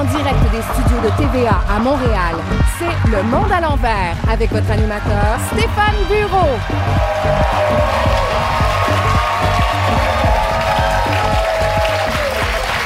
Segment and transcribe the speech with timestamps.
[0.00, 2.34] En direct des studios de TVA à Montréal,
[2.78, 6.56] c'est Le Monde à l'envers avec votre animateur Stéphane Bureau.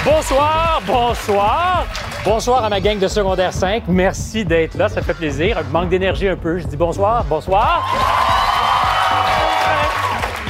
[0.04, 1.86] Bonsoir, bonsoir.
[2.24, 3.84] Bonsoir à ma gang de secondaire 5.
[3.86, 5.62] Merci d'être là, ça fait plaisir.
[5.70, 6.58] Manque d'énergie un peu.
[6.58, 7.94] Je dis bonsoir, bonsoir.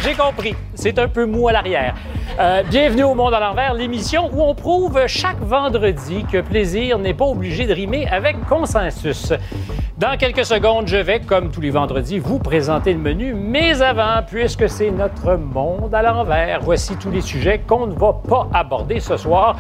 [0.03, 0.57] J'ai compris.
[0.75, 1.95] C'est un peu mou à l'arrière.
[2.41, 7.15] Euh, bienvenue au Monde à l'envers, l'émission où on prouve chaque vendredi que plaisir n'est
[7.15, 9.33] pas obligé de rimer avec consensus.
[9.99, 13.35] Dans quelques secondes, je vais, comme tous les vendredis, vous présenter le menu.
[13.35, 18.13] Mais avant, puisque c'est notre monde à l'envers, voici tous les sujets qu'on ne va
[18.29, 19.57] pas aborder ce soir.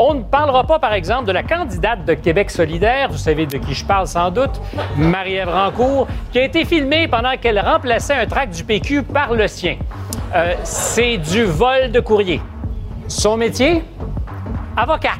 [0.00, 3.58] On ne parlera pas, par exemple, de la candidate de Québec solidaire, vous savez de
[3.58, 4.60] qui je parle sans doute,
[4.96, 9.48] Marie-Ève Rancourt, qui a été filmée pendant qu'elle remplaçait un tract du PQ par le
[9.48, 9.76] sien.
[10.36, 12.40] Euh, c'est du vol de courrier.
[13.08, 13.82] Son métier?
[14.76, 15.18] Avocate.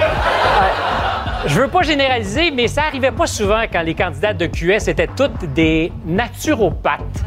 [0.00, 0.04] Euh,
[1.46, 5.10] je veux pas généraliser, mais ça arrivait pas souvent quand les candidates de QS étaient
[5.14, 7.24] toutes des naturopathes.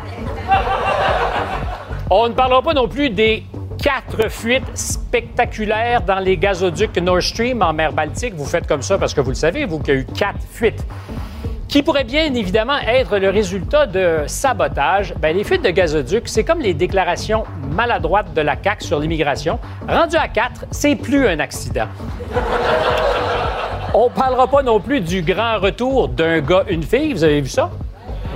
[2.09, 3.44] On ne parlera pas non plus des
[3.81, 8.34] quatre fuites spectaculaires dans les gazoducs Nord Stream en mer Baltique.
[8.36, 10.42] Vous faites comme ça parce que vous le savez, vous, qu'il y a eu quatre
[10.50, 10.86] fuites.
[11.67, 15.14] Qui pourrait bien évidemment être le résultat de sabotage.
[15.16, 19.59] Bien, les fuites de gazoducs, c'est comme les déclarations maladroites de la CAQ sur l'immigration.
[19.88, 21.88] Rendu à quatre, c'est plus un accident.
[23.94, 27.14] On parlera pas non plus du grand retour d'un gars, une fille.
[27.14, 27.69] Vous avez vu ça?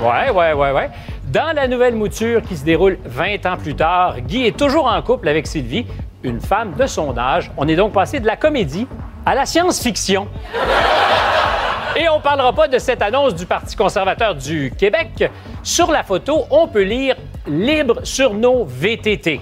[0.01, 0.89] Ouais, ouais, ouais, ouais.
[1.31, 5.01] Dans la nouvelle mouture qui se déroule 20 ans plus tard, Guy est toujours en
[5.01, 5.85] couple avec Sylvie,
[6.23, 7.51] une femme de son âge.
[7.55, 8.85] On est donc passé de la comédie
[9.25, 10.27] à la science-fiction.
[11.95, 15.23] Et on ne parlera pas de cette annonce du Parti conservateur du Québec.
[15.63, 17.15] Sur la photo, on peut lire
[17.47, 19.39] Libre sur nos VTT.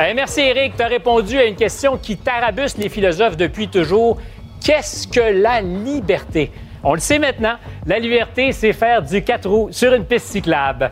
[0.00, 4.16] Eh, merci Eric, tu as répondu à une question qui tarabusse les philosophes depuis toujours.
[4.64, 6.50] Qu'est-ce que la liberté?
[6.84, 10.90] On le sait maintenant, la liberté, c'est faire du 4 roues sur une piste cyclable.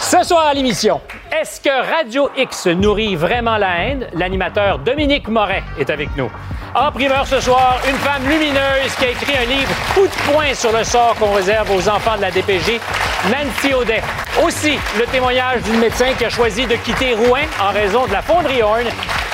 [0.00, 1.00] Ce soir à l'émission,
[1.38, 4.06] est-ce que Radio X nourrit vraiment la haine?
[4.14, 6.30] L'animateur Dominique Moret est avec nous.
[6.74, 10.54] En primeur ce soir, une femme lumineuse qui a écrit un livre coup de poing
[10.54, 12.80] sur le sort qu'on réserve aux enfants de la DPG,
[13.30, 14.02] Nancy Audet.
[14.44, 18.22] Aussi, le témoignage d'une médecin qui a choisi de quitter Rouen en raison de la
[18.22, 18.86] fonderie Horn.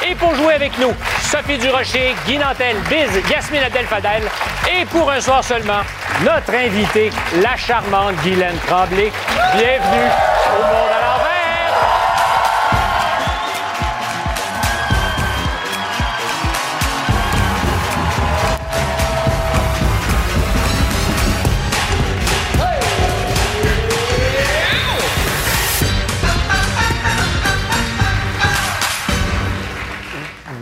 [0.06, 0.92] Et pour jouer avec nous,
[1.22, 4.22] Sophie Durocher, Guy Nantel, Biz, Yasmine Adel-Fadel.
[4.70, 5.81] Et pour un soir seulement,
[6.22, 7.10] notre invitée,
[7.42, 9.10] la charmante Guylaine Tremblay.
[9.56, 10.10] Bienvenue
[10.59, 10.94] au Monde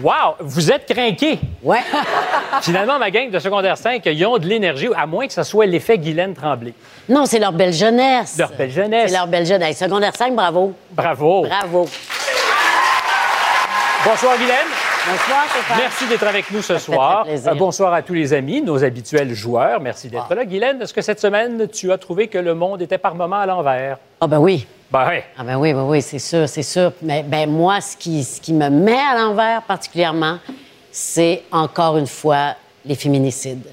[0.02, 0.34] Wow!
[0.40, 1.38] Vous êtes craqués!
[1.62, 1.78] Ouais.
[2.62, 5.66] Finalement, ma gang de secondaire 5, ils ont de l'énergie, à moins que ce soit
[5.66, 6.74] l'effet Guylaine Tremblay.
[7.08, 8.36] Non, c'est leur belle jeunesse.
[8.36, 9.10] Leur belle jeunesse.
[9.10, 9.78] C'est leur belle jeunesse.
[9.78, 10.72] Secondaire 5, bravo.
[10.90, 11.42] Bravo!
[11.42, 11.88] Bravo.
[14.04, 14.66] Bonsoir, Guylaine.
[15.08, 15.78] Bonsoir, Stéphane.
[15.78, 17.24] Merci d'être avec nous ce soir.
[17.28, 19.80] Euh, bonsoir à tous les amis, nos habituels joueurs.
[19.80, 20.44] Merci d'être là.
[20.44, 23.46] Guylaine, est-ce que cette semaine, tu as trouvé que le monde était par moments à
[23.46, 23.98] l'envers?
[24.20, 24.66] Ah ben oui.
[24.92, 25.20] Ben oui.
[25.38, 26.92] Ah ben oui, ben oui, c'est sûr, c'est sûr.
[27.00, 30.36] Mais ben moi, ce qui, ce qui me met à l'envers particulièrement,
[30.90, 33.66] c'est encore une fois les féminicides.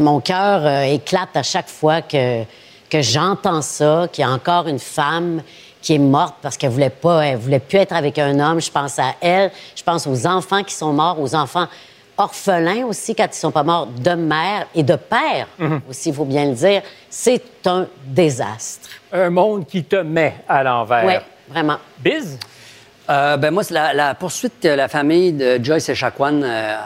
[0.00, 2.44] Mon cœur euh, éclate à chaque fois que,
[2.88, 5.42] que j'entends ça, qu'il y a encore une femme
[5.82, 8.62] qui est morte parce qu'elle voulait pas, elle voulait plus être avec un homme.
[8.62, 11.68] Je pense à elle, je pense aux enfants qui sont morts, aux enfants
[12.20, 15.48] orphelins aussi quand ils sont pas morts de mère et de père
[15.88, 16.82] aussi, il faut bien le dire.
[17.08, 18.88] C'est un désastre.
[19.12, 21.04] Un monde qui te met à l'envers.
[21.06, 21.14] Oui,
[21.48, 21.78] vraiment.
[21.98, 22.38] Biz?
[23.08, 26.76] Euh, ben moi, c'est la, la poursuite que la famille de Joyce Echaquan euh,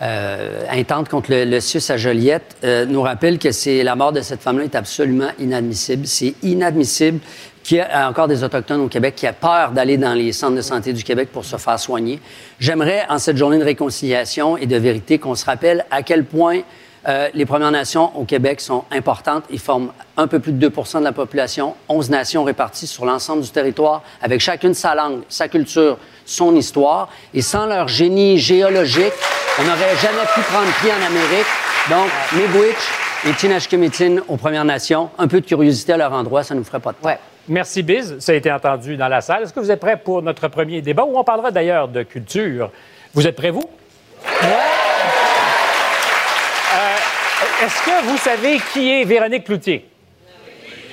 [0.00, 4.12] euh, intente contre le, le CIUS à Joliette euh, nous rappelle que c'est la mort
[4.12, 6.06] de cette femme-là est absolument inadmissible.
[6.06, 7.18] C'est inadmissible
[7.66, 10.54] qu'il y ait encore des Autochtones au Québec qui aient peur d'aller dans les centres
[10.54, 12.20] de santé du Québec pour se faire soigner.
[12.60, 16.60] J'aimerais, en cette journée de réconciliation et de vérité, qu'on se rappelle à quel point
[17.08, 19.44] euh, les Premières Nations au Québec sont importantes.
[19.50, 23.42] Ils forment un peu plus de 2% de la population, 11 nations réparties sur l'ensemble
[23.42, 27.08] du territoire, avec chacune sa langue, sa culture, son histoire.
[27.34, 29.12] Et sans leur génie géologique,
[29.58, 31.46] on n'aurait jamais pu prendre pied en Amérique.
[31.90, 32.76] Donc, Miigwech
[33.26, 36.64] et Chinashkimitin aux Premières Nations, un peu de curiosité à leur endroit, ça ne nous
[36.64, 37.06] ferait pas de tort.
[37.06, 37.18] Ouais.
[37.48, 38.18] Merci, Biz.
[38.18, 39.44] Ça a été entendu dans la salle.
[39.44, 42.70] Est-ce que vous êtes prêts pour notre premier débat où on parlera d'ailleurs de culture?
[43.14, 43.68] Vous êtes prêts, vous?
[44.24, 44.46] Euh,
[47.64, 49.88] Est-ce que vous savez qui est Véronique Cloutier?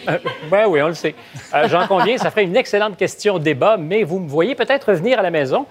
[0.07, 0.19] Euh,
[0.51, 1.15] ben oui, on le sait.
[1.53, 5.17] Euh, J'en conviens, ça ferait une excellente question débat, mais vous me voyez peut-être revenir
[5.17, 5.65] à la maison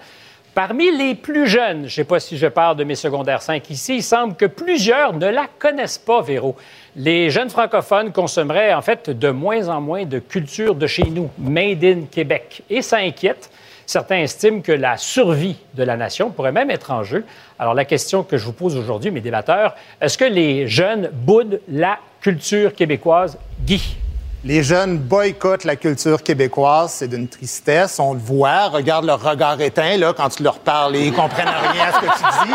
[0.53, 3.67] Parmi les plus jeunes, je ne sais pas si je parle de mes secondaires 5
[3.71, 6.55] ici, il semble que plusieurs ne la connaissent pas, Véro.
[6.95, 11.31] Les jeunes francophones consommeraient en fait de moins en moins de culture de chez nous,
[11.39, 12.61] made in Québec.
[12.69, 13.49] Et ça inquiète.
[13.87, 17.25] Certains estiment que la survie de la nation pourrait même être en jeu.
[17.57, 21.61] Alors la question que je vous pose aujourd'hui, mes débatteurs, est-ce que les jeunes boudent
[21.67, 23.39] la culture québécoise?
[23.65, 24.02] Guy.
[24.45, 27.97] Les jeunes boycottent la culture québécoise, c'est d'une tristesse.
[27.97, 28.67] On le voit.
[28.67, 31.99] Regarde leur regard éteint là, quand tu leur parles et ils comprennent rien à ce
[32.01, 32.53] que tu dis.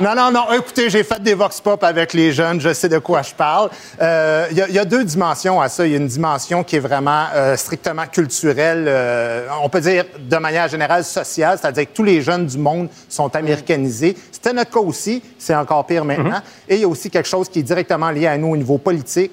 [0.00, 0.52] Non, non, non.
[0.52, 2.60] Écoutez, j'ai fait des vox pop avec les jeunes.
[2.60, 3.70] Je sais de quoi je parle.
[4.02, 5.86] Euh, Il y, a deux dimensions à ça.
[5.86, 8.84] Il y a une dimension qui est vraiment euh, strictement culturelle.
[8.86, 12.88] euh, on peut dire de manière générale sociale, c'est-à-dire que tous les jeunes du monde
[13.08, 14.14] sont américanisés.
[14.30, 15.22] C'était notre cas aussi.
[15.38, 16.42] C'est encore pire maintenant.
[16.68, 18.76] Et il y a aussi quelque chose qui est directement lié à nous au niveau
[18.76, 19.32] politique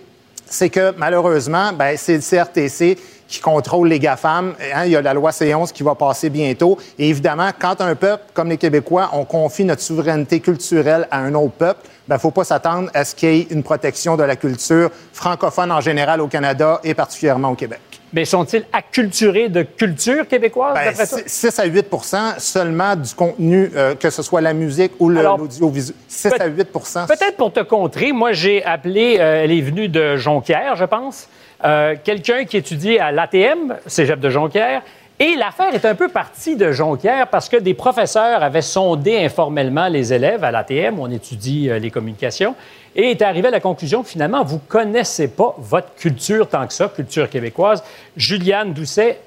[0.51, 4.53] c'est que malheureusement, ben, c'est le CRTC qui contrôle les GAFAM.
[4.75, 6.77] Hein, il y a la loi C11 qui va passer bientôt.
[6.99, 11.33] Et évidemment, quand un peuple, comme les Québécois, on confie notre souveraineté culturelle à un
[11.33, 14.23] autre peuple, il ne faut pas s'attendre à ce qu'il y ait une protection de
[14.23, 17.90] la culture francophone en général au Canada et particulièrement au Québec.
[18.13, 21.19] Mais sont-ils acculturés de culture québécoise, Ben, d'après toi?
[21.25, 25.95] 6 à 8% seulement du contenu, euh, que ce soit la musique ou l'audiovisuel.
[26.07, 26.67] 6 à peut- 8
[27.07, 31.29] Peut-être pour te contrer, moi j'ai appelé, euh, elle est venue de Jonquière, je pense,
[31.63, 34.81] euh, quelqu'un qui étudie à l'ATM, Cégep de Jonquière,
[35.19, 39.87] et l'affaire est un peu partie de Jonquière parce que des professeurs avaient sondé informellement
[39.87, 42.55] les élèves à l'ATM, où on étudie euh, les communications,
[42.95, 46.73] et est arrivé à la conclusion que finalement, vous connaissez pas votre culture tant que
[46.73, 47.83] ça, culture québécoise.
[48.17, 49.19] Juliane Doucet,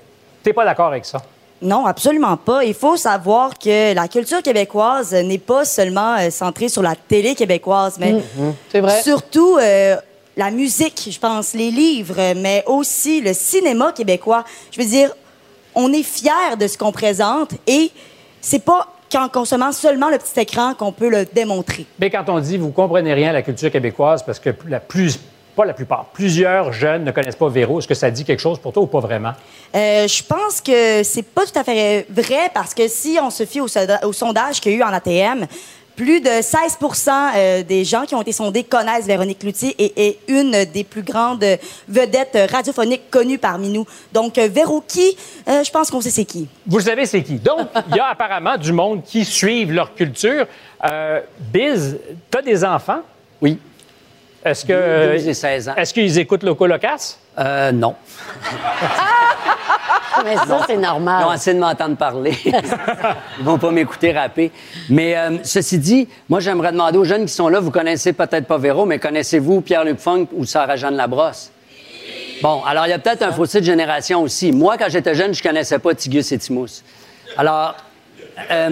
[0.43, 1.23] t'es pas d'accord avec ça?
[1.63, 2.65] Non, absolument pas.
[2.65, 7.35] Il faut savoir que la culture québécoise n'est pas seulement euh, centrée sur la télé
[7.35, 8.17] québécoise, mais
[8.75, 9.03] vrai.
[9.03, 9.97] surtout euh,
[10.37, 14.45] la musique, je pense, les livres, mais aussi le cinéma québécois.
[14.73, 15.15] Je veux dire,
[15.75, 17.91] on est fiers de ce qu'on présente et
[18.41, 21.87] c'est pas qu'en consommant seulement le petit écran qu'on peut le démontrer.
[21.99, 25.19] Mais quand on dit vous comprenez rien à la culture québécoise, parce que la plus,
[25.57, 28.59] pas la plupart, plusieurs jeunes ne connaissent pas Véro, est-ce que ça dit quelque chose
[28.59, 29.33] pour toi ou pas vraiment?
[29.75, 33.45] Euh, je pense que c'est pas tout à fait vrai parce que si on se
[33.47, 35.47] fie au, sonda- au sondage qu'il y a eu en ATM,
[35.97, 40.19] plus de 16% euh, des gens qui ont été sondés connaissent Véronique Cloutier et est
[40.29, 41.45] une des plus grandes
[41.89, 43.87] vedettes radiophoniques connues parmi nous.
[44.13, 45.17] Donc, euh, Véro qui,
[45.49, 46.49] euh, je pense qu'on sait c'est qui.
[46.67, 47.35] Vous savez c'est qui?
[47.35, 50.47] Donc, il y a apparemment du monde qui suivent leur culture.
[50.85, 51.21] Euh,
[51.53, 51.99] Biz,
[52.31, 53.01] tu as des enfants?
[53.41, 53.59] Oui.
[54.45, 55.13] Est-ce que.
[55.15, 55.75] 12 et 16 ans.
[55.77, 57.17] Est-ce qu'ils écoutent Loco Locas?
[57.39, 57.95] Euh, non.
[60.25, 61.25] Mais ça, c'est Ils ont normal.
[61.33, 62.37] assez de m'entendre parler.
[62.45, 64.53] Ils vont pas m'écouter rapper.
[64.89, 68.47] Mais euh, ceci dit, moi, j'aimerais demander aux jeunes qui sont là, vous connaissez peut-être
[68.47, 71.51] pas Véro, mais connaissez-vous Pierre-Luc Funk ou Sarah-Jeanne Labrosse?
[72.43, 74.53] Bon, alors il y a peut-être un fossé de génération aussi.
[74.53, 76.83] Moi, quand j'étais jeune, je connaissais pas Tigus et Timous.
[77.37, 77.75] Alors,
[78.51, 78.71] euh,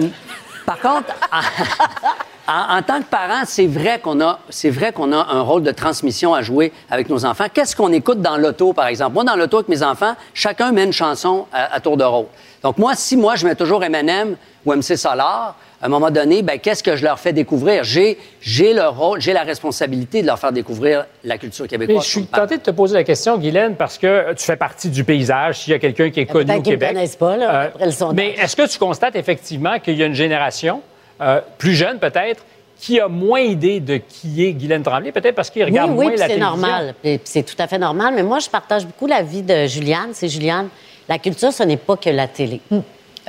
[0.65, 1.13] par contre,
[2.47, 5.71] en, tant que parent, c'est vrai qu'on a, c'est vrai qu'on a un rôle de
[5.71, 7.45] transmission à jouer avec nos enfants.
[7.53, 9.13] Qu'est-ce qu'on écoute dans l'auto, par exemple?
[9.13, 12.27] Moi, dans l'auto avec mes enfants, chacun met une chanson à, à tour de rôle.
[12.61, 14.35] Donc moi, si moi je mets toujours M&M
[14.65, 17.83] ou MC Solar, à un moment donné, ben qu'est-ce que je leur fais découvrir?
[17.83, 22.05] J'ai, j'ai le rôle, j'ai la responsabilité de leur faire découvrir la culture Mais québécoise.
[22.05, 25.03] je suis tenté de te poser la question, Guylaine, parce que tu fais partie du
[25.03, 25.59] paysage.
[25.59, 26.91] S'il y a quelqu'un qui est connu au Québec.
[26.91, 28.15] Euh, connaissent pas, là, après le sondage.
[28.15, 30.81] Mais est-ce que tu constates effectivement qu'il y a une génération,
[31.23, 32.43] euh, plus jeune peut-être,
[32.79, 35.95] qui a moins idée de qui est Guylaine Tremblay, peut-être parce qu'il Oui, regarde oui,
[35.95, 36.49] moins la c'est télévision?
[36.49, 36.95] normal.
[37.01, 38.13] Puis puis c'est tout à fait normal.
[38.15, 40.09] Mais moi, je partage beaucoup la vie de Juliane.
[40.13, 40.67] C'est Juliane.
[41.07, 42.59] La culture, ce n'est pas que la télé.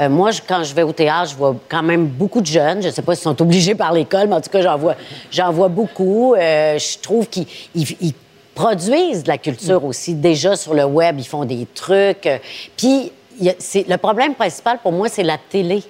[0.00, 2.82] Euh, moi, je- quand je vais au théâtre, je vois quand même beaucoup de jeunes.
[2.82, 4.96] Je ne sais pas s'ils sont obligés par l'école, mais en tout cas, j'en vois,
[5.30, 6.34] j'en vois beaucoup.
[6.34, 7.46] Euh, je trouve qu'ils
[7.76, 8.14] ils- ils
[8.54, 10.14] produisent de la culture aussi.
[10.14, 12.28] Déjà sur le web, ils font des trucs.
[12.76, 15.82] Puis, y a- c'est- le problème principal pour moi, c'est la télé.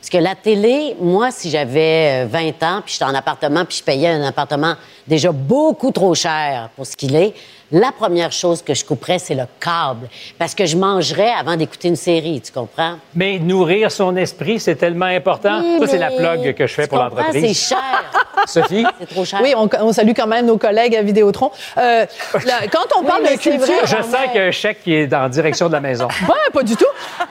[0.00, 3.78] Parce que la télé, moi, si j'avais euh, 20 ans, puis j'étais en appartement, puis
[3.78, 4.74] je payais un appartement
[5.06, 7.34] déjà beaucoup trop cher pour ce qu'il est,
[7.70, 10.08] la première chose que je couperais, c'est le câble.
[10.38, 12.94] Parce que je mangerais avant d'écouter une série, tu comprends?
[13.14, 15.60] Mais nourrir son esprit, c'est tellement important.
[15.62, 17.56] Oui, Ça, c'est la plug que je fais tu pour l'entreprise.
[17.56, 18.04] C'est cher.
[18.46, 18.86] Sophie?
[19.00, 19.40] c'est trop cher.
[19.42, 21.50] Oui, on, on salue quand même nos collègues à Vidéotron.
[21.76, 22.06] Euh,
[22.46, 23.58] là, quand on parle de culture...
[23.58, 23.74] vrai.
[23.84, 26.08] Je sens qu'il y a un chèque qui est dans direction de la maison.
[26.28, 26.84] Ouais, pas du tout.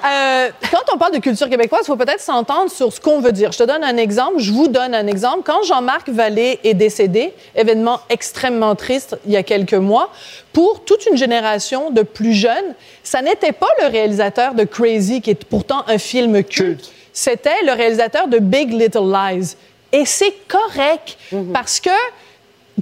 [0.06, 3.32] Euh, quand on parle de culture québécoise, il faut peut-être s'entendre sur ce qu'on veut
[3.32, 3.51] dire.
[3.51, 5.41] Je te donne un exemple, je vous donne un exemple.
[5.46, 10.10] Quand Jean-Marc Vallée est décédé, événement extrêmement triste il y a quelques mois,
[10.53, 15.31] pour toute une génération de plus jeunes, ça n'était pas le réalisateur de Crazy, qui
[15.31, 16.91] est pourtant un film culte.
[17.13, 19.55] C'était le réalisateur de Big Little Lies.
[19.91, 21.17] Et c'est correct
[21.53, 21.89] parce que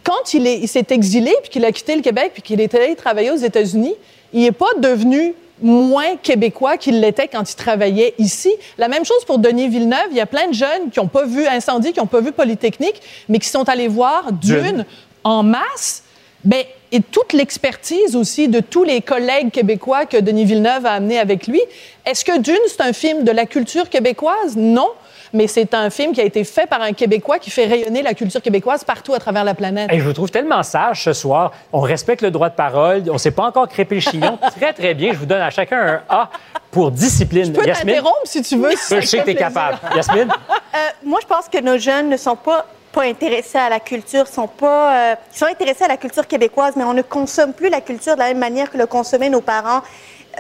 [0.04, 3.32] quand il s'est exilé, puis qu'il a quitté le Québec, puis qu'il est allé travailler
[3.32, 3.94] aux États-Unis,
[4.34, 8.52] il n'est pas devenu moins québécois qu'il l'était quand il travaillait ici.
[8.78, 10.08] La même chose pour Denis Villeneuve.
[10.12, 12.32] Il y a plein de jeunes qui n'ont pas vu Incendie, qui n'ont pas vu
[12.32, 14.86] Polytechnique, mais qui sont allés voir Dune
[15.24, 16.04] en masse.
[16.46, 21.20] Ben, et toute l'expertise aussi de tous les collègues québécois que Denis Villeneuve a amené
[21.20, 21.60] avec lui.
[22.06, 24.56] Est-ce que Dune, c'est un film de la culture québécoise?
[24.56, 24.90] Non
[25.36, 28.14] mais c'est un film qui a été fait par un Québécois qui fait rayonner la
[28.14, 29.92] culture québécoise partout à travers la planète.
[29.92, 31.52] Et je vous trouve tellement sage ce soir.
[31.74, 33.04] On respecte le droit de parole.
[33.10, 34.40] On ne s'est pas encore crépé le chignon.
[34.58, 35.12] très, très bien.
[35.12, 36.30] Je vous donne à chacun un A
[36.72, 37.46] pour discipline.
[37.46, 38.72] Je peux t'interrompre si tu veux.
[38.72, 39.78] je sais que tu es capable.
[39.96, 40.30] Yasmine?
[40.30, 44.26] Euh, moi, je pense que nos jeunes ne sont pas pas intéressés à la culture,
[44.26, 47.82] sont pas, euh, sont intéressés à la culture québécoise, mais on ne consomme plus la
[47.82, 49.82] culture de la même manière que le consommaient nos parents.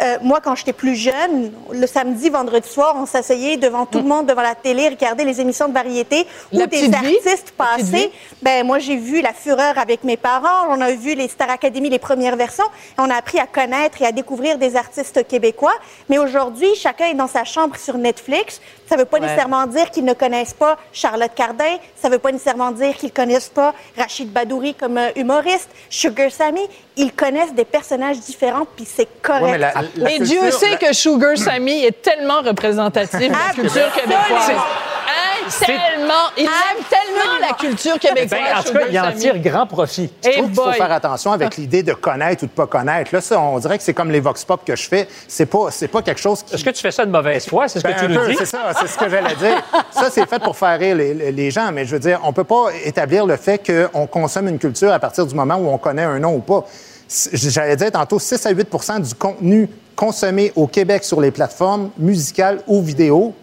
[0.02, 4.06] Euh, moi, quand j'étais plus jeune, le samedi, vendredi soir, on s'asseyait devant tout le
[4.06, 8.12] monde, devant la télé, regarder les émissions de variété où des artistes passaient.
[8.42, 10.68] Ben, moi, j'ai vu La Fureur avec mes parents.
[10.70, 12.66] On a vu les Star Academy, les premières versions.
[12.98, 15.76] On a appris à connaître et à découvrir des artistes québécois.
[16.10, 18.62] Mais aujourd'hui, chacun est dans sa chambre sur Netflix.
[18.88, 21.78] Ça ne veut pas nécessairement dire qu'ils ne connaissent pas Charlotte Cardin.
[21.96, 25.70] Ça ne veut pas nécessairement dire qu'ils ne connaissent pas Rachid Badouri comme euh, humoriste,
[25.90, 26.62] Sugar Sammy.
[26.98, 29.64] Ils connaissent des personnages différents, puis c'est correct.
[29.98, 34.52] Mais, Dieu sait que Sugar Sammy est tellement représentatif de la ah, culture québécoise
[35.50, 38.30] tellement, il aime tellement la culture québécoise.
[38.30, 40.10] Ben, en tout cas, il en tire grand profit.
[40.24, 43.14] Je trouve qu'il faut faire attention avec l'idée de connaître ou de pas connaître.
[43.14, 45.08] Là, ça, on dirait que c'est comme les vox pop que je fais.
[45.28, 46.56] C'est pas, c'est pas quelque chose qui...
[46.56, 47.68] Est-ce que tu fais ça de mauvaise foi?
[47.68, 48.36] C'est ce que ben, tu nous dis?
[48.38, 49.64] C'est ça, c'est ce que j'allais dire.
[49.92, 52.44] ça, c'est fait pour faire rire les, les, gens, mais je veux dire, on peut
[52.44, 56.04] pas établir le fait qu'on consomme une culture à partir du moment où on connaît
[56.04, 56.66] un nom ou pas.
[57.08, 62.62] J'allais dire tantôt 6 à 8% du contenu consommé au Québec sur les plateformes musicales
[62.68, 63.34] ou vidéo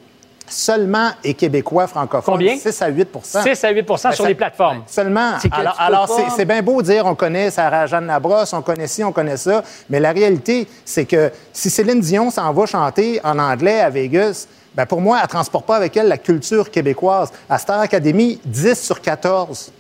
[0.53, 2.35] seulement est québécois francophone.
[2.35, 2.57] Combien?
[2.57, 4.83] 6 à 8 6 à 8 sur les plateformes.
[4.87, 5.33] Seulement.
[5.79, 9.63] Alors, c'est bien beau dire on connaît Sarah-Jeanne Labrosse, on connaît ci, on connaît ça,
[9.89, 14.47] mais la réalité, c'est que si Céline Dion s'en va chanter en anglais à Vegas,
[14.75, 17.31] ben pour moi, elle ne transporte pas avec elle la culture québécoise.
[17.49, 19.73] À Star Academy, 10 sur 14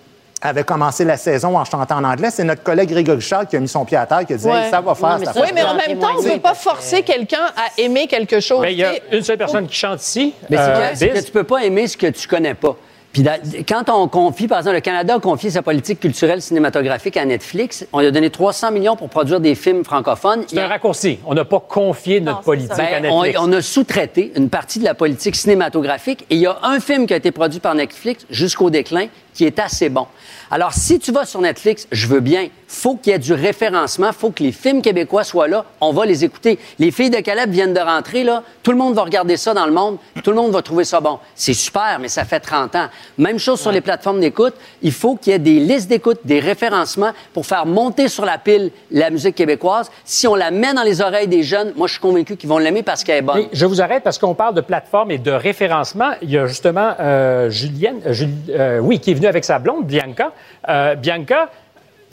[0.42, 2.30] avait commencé la saison en chantant en anglais.
[2.30, 4.42] C'est notre collègue Grégory Richard qui a mis son pied à terre, qui a dit
[4.42, 7.46] ça va faire, ça, Oui, mais en même temps, on ne peut pas forcer quelqu'un
[7.56, 8.66] à aimer quelque chose.
[8.68, 10.34] il y a une seule personne qui chante ici.
[10.50, 10.56] Mais
[10.94, 12.76] c'est que, euh, tu peux pas aimer ce que tu connais pas.
[13.12, 13.24] Puis
[13.68, 17.86] quand on confie, par exemple, le Canada a confié sa politique culturelle cinématographique à Netflix,
[17.92, 20.44] on lui a donné 300 millions pour produire des films francophones.
[20.46, 21.18] C'est un raccourci.
[21.26, 23.38] On n'a pas confié notre politique à ben, Netflix.
[23.38, 26.80] On, on a sous-traité une partie de la politique cinématographique et il y a un
[26.80, 30.06] film qui a été produit par Netflix jusqu'au déclin qui est assez bon.
[30.50, 32.48] Alors, si tu vas sur Netflix, je veux bien.
[32.68, 34.12] Faut qu'il y ait du référencement.
[34.12, 35.64] Faut que les films québécois soient là.
[35.80, 36.58] On va les écouter.
[36.78, 38.42] Les filles de Caleb viennent de rentrer, là.
[38.62, 39.98] Tout le monde va regarder ça dans le monde.
[40.22, 41.18] Tout le monde va trouver ça bon.
[41.34, 42.88] C'est super, mais ça fait 30 ans.
[43.18, 44.54] Même chose sur les plateformes d'écoute.
[44.82, 48.38] Il faut qu'il y ait des listes d'écoute, des référencements pour faire monter sur la
[48.38, 49.90] pile la musique québécoise.
[50.04, 52.58] Si on la met dans les oreilles des jeunes, moi, je suis convaincu qu'ils vont
[52.58, 53.46] l'aimer parce qu'elle est bonne.
[53.52, 56.10] je vous arrête parce qu'on parle de plateforme et de référencement.
[56.22, 58.14] Il y a justement euh, Julienne, euh,
[58.50, 60.32] euh, oui, qui est venue avec sa blonde, Bianca.
[60.68, 61.50] Euh, Bianca,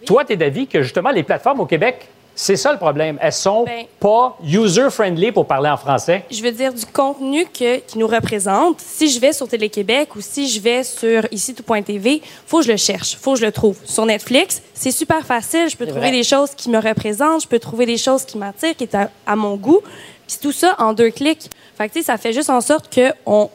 [0.06, 2.08] toi, tu es d'avis que justement les plateformes au Québec,
[2.42, 3.18] c'est ça le problème.
[3.22, 6.24] Elles sont ben, pas user-friendly pour parler en français.
[6.32, 10.48] Je veux dire, du contenu qui nous représente, si je vais sur Télé-Québec ou si
[10.48, 13.78] je vais sur ici tout.tv, faut que je le cherche, faut que je le trouve.
[13.84, 15.68] Sur Netflix, c'est super facile.
[15.70, 18.78] Je peux trouver des choses qui me représentent, je peux trouver des choses qui m'attirent,
[18.78, 19.82] qui sont à, mon goût.
[20.26, 21.50] Puis tout ça en deux clics.
[21.78, 23.50] Fait que, ça fait juste en sorte qu'on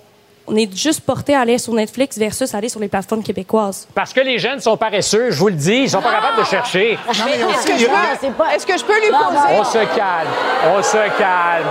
[0.47, 3.89] on est juste porté à aller sur Netflix versus aller sur les plateformes québécoises.
[3.95, 6.45] Parce que les jeunes sont paresseux, je vous le dis, ils sont pas capables de
[6.47, 6.99] chercher.
[7.09, 9.59] Est-ce que, je peux lui poser...
[9.59, 10.29] On se calme,
[10.77, 11.67] on se calme.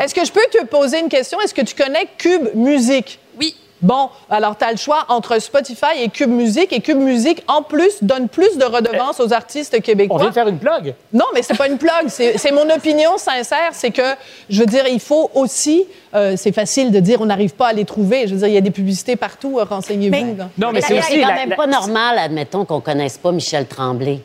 [0.00, 1.40] Est-ce que je peux te poser une question?
[1.40, 3.18] Est-ce que tu connais Cube Musique?
[3.38, 3.54] Oui.
[3.80, 6.72] Bon, alors tu as le choix entre Spotify et Cube Musique.
[6.72, 10.16] Et Cube Musique, en plus, donne plus de redevances aux artistes québécois.
[10.16, 10.94] On vient de faire une plug.
[11.12, 12.08] Non, mais c'est pas une plug.
[12.08, 13.70] C'est mon opinion sincère.
[13.72, 14.14] C'est que,
[14.50, 15.84] je veux dire, il faut aussi.
[16.14, 18.26] Euh, c'est facile de dire on n'arrive pas à les trouver.
[18.26, 19.58] Je veux dire, il y a des publicités partout.
[19.58, 20.36] Euh, renseignez-vous.
[20.56, 21.20] Non, mais c'est aussi.
[21.20, 24.20] quand même pas normal, admettons, qu'on connaisse pas Michel Tremblay.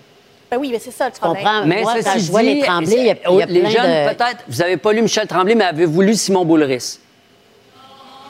[0.49, 1.45] Ben oui, mais c'est ça le problème.
[1.65, 4.15] Mais Moi, quand je vois les Tremblay, il y a, il y a Les jeunes,
[4.15, 6.99] peut-être, vous n'avez pas lu Michel Tremblay, mais avez-vous lu Simon Boulris?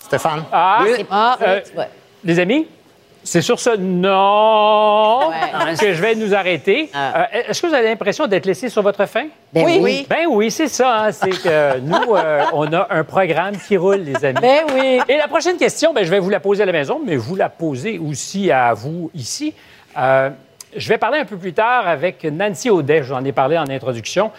[0.04, 0.44] Stéphane?
[0.52, 1.62] Ah, ah euh,
[2.26, 2.68] les amis?
[3.24, 5.32] C'est sur ce non
[5.80, 6.90] que je vais nous arrêter.
[6.94, 7.22] Ah.
[7.22, 9.28] Euh, est-ce que vous avez l'impression d'être laissé sur votre faim?
[9.54, 10.06] Ben oui.
[10.10, 11.06] Ben oui, c'est ça.
[11.06, 11.12] Hein.
[11.14, 14.42] c'est que nous, euh, on a un programme qui roule, les amis.
[14.42, 15.00] Ben oui.
[15.08, 17.38] Et la prochaine question, ben, je vais vous la poser à la maison, mais vous
[17.38, 19.54] la posez aussi à vous ici.
[19.96, 24.32] je vais parler un peu plus tard avec Nancy Audet, j'en ai parlé en introduction,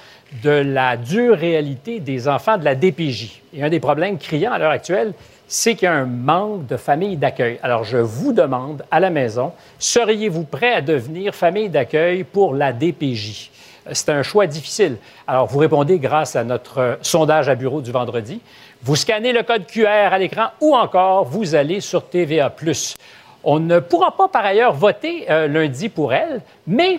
[0.42, 3.40] de la dure réalité des enfants de la DPJ.
[3.54, 5.14] Et un des problèmes criants à l'heure actuelle,
[5.46, 7.58] c'est qu'il y a un manque de familles d'accueil.
[7.62, 12.72] Alors, je vous demande à la maison, seriez-vous prêt à devenir famille d'accueil pour la
[12.72, 13.50] DPJ?
[13.92, 14.96] C'est un choix difficile.
[15.26, 18.40] Alors, vous répondez grâce à notre euh, sondage à bureau du vendredi.
[18.82, 22.50] Vous scannez le code QR à l'écran ou encore vous allez sur TVA.
[23.44, 26.98] On ne pourra pas par ailleurs voter euh, lundi pour elle, mais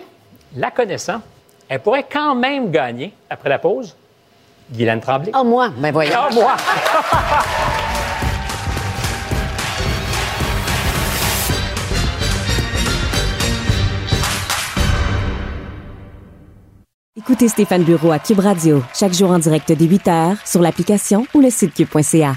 [0.54, 1.20] la connaissant,
[1.68, 3.96] elle pourrait quand même gagner après la pause.
[4.70, 5.32] Guylaine Tremblay.
[5.34, 5.70] Ah, moi?
[5.76, 6.12] Ben voyons.
[6.14, 6.56] Ah, moi!
[17.18, 21.40] Écoutez Stéphane Bureau à Cube Radio, chaque jour en direct dès 8h sur l'application ou
[21.40, 22.34] le site cube.ca.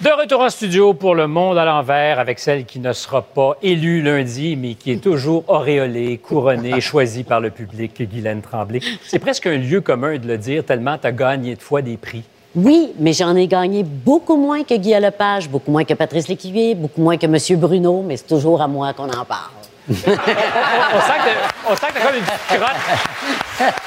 [0.00, 3.56] De retour en studio pour Le Monde à l'envers avec celle qui ne sera pas
[3.62, 8.78] élue lundi, mais qui est toujours auréolée, couronnée, choisie par le public, Guylaine Tremblay.
[9.04, 11.96] C'est presque un lieu commun de le dire, tellement tu as gagné de fois des
[11.96, 12.22] prix.
[12.54, 16.74] Oui, mais j'en ai gagné beaucoup moins que Guy Lepage, beaucoup moins que Patrice Lécuyer,
[16.74, 17.58] beaucoup moins que M.
[17.58, 19.50] Bruno, mais c'est toujours à moi qu'on en parle.
[19.90, 22.76] on, sent que t'as comme une petite crotte.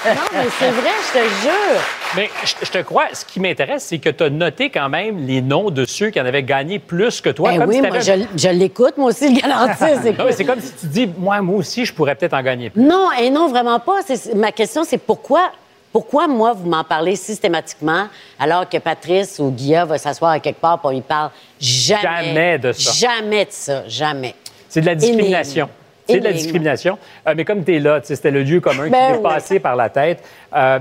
[0.05, 1.81] Non, mais c'est vrai, je te jure.
[2.15, 5.19] Mais je, je te crois, ce qui m'intéresse, c'est que tu as noté quand même
[5.27, 7.51] les noms de ceux qui en avaient gagné plus que toi.
[7.51, 10.09] Ben comme oui, si moi, je, je l'écoute, moi aussi, le galantis.
[10.17, 12.71] Non, mais c'est comme si tu dis, moi, moi aussi, je pourrais peut-être en gagner
[12.71, 12.81] plus.
[12.81, 13.99] Non, et non, vraiment pas.
[14.35, 15.51] Ma question, c'est pourquoi,
[15.91, 18.07] pourquoi moi, vous m'en parlez systématiquement
[18.39, 22.01] alors que Patrice ou Guilla va s'asseoir à quelque part pour y parle jamais.
[22.01, 22.91] Jamais de ça.
[22.93, 24.35] Jamais de ça, jamais.
[24.69, 25.69] C'est de la discrimination.
[26.07, 26.97] C'est de la discrimination.
[27.27, 29.23] Euh, mais comme tu es là, c'était le lieu commun Ben qui t'est oui.
[29.23, 30.23] passé par la tête.
[30.55, 30.79] Euh,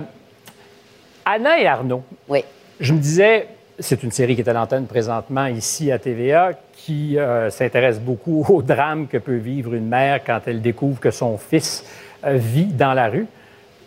[1.24, 2.44] Anna et Arnaud, Oui.
[2.78, 3.48] je me disais,
[3.78, 8.44] c'est une série qui est à l'antenne présentement ici à TVA, qui euh, s'intéresse beaucoup
[8.48, 11.84] au drame que peut vivre une mère quand elle découvre que son fils
[12.24, 13.26] vit dans la rue.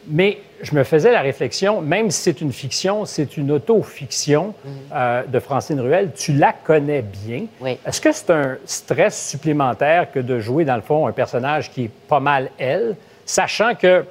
[0.08, 4.54] Mais je me faisais la réflexion, même si c'est une fiction, c'est une auto-fiction
[4.94, 6.12] euh, de Francine Ruel.
[6.16, 7.46] Tu la connais bien.
[7.62, 7.78] Oui.
[7.86, 11.86] Est-ce que c'est un stress supplémentaire que de jouer, dans le fond, un personnage qui
[11.86, 12.96] est pas mal elle,
[13.26, 14.06] sachant que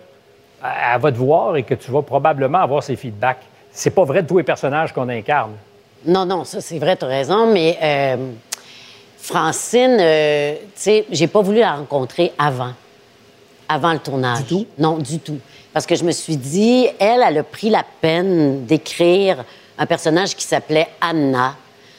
[0.62, 3.42] elle va te voir et que tu vas probablement avoir ses feedbacks?
[3.70, 5.52] C'est pas vrai de tous les personnages qu'on incarne.
[6.04, 8.16] Non, non, ça, c'est vrai, tu as raison, mais euh,
[9.16, 12.72] Francine, euh, tu sais, j'ai pas voulu la rencontrer avant,
[13.68, 14.40] avant le tournage.
[14.40, 14.66] Du tout?
[14.78, 15.38] Non, du tout.
[15.72, 19.44] Parce que je me suis dit, elle, elle a pris la peine d'écrire
[19.78, 21.54] un personnage qui s'appelait Anna.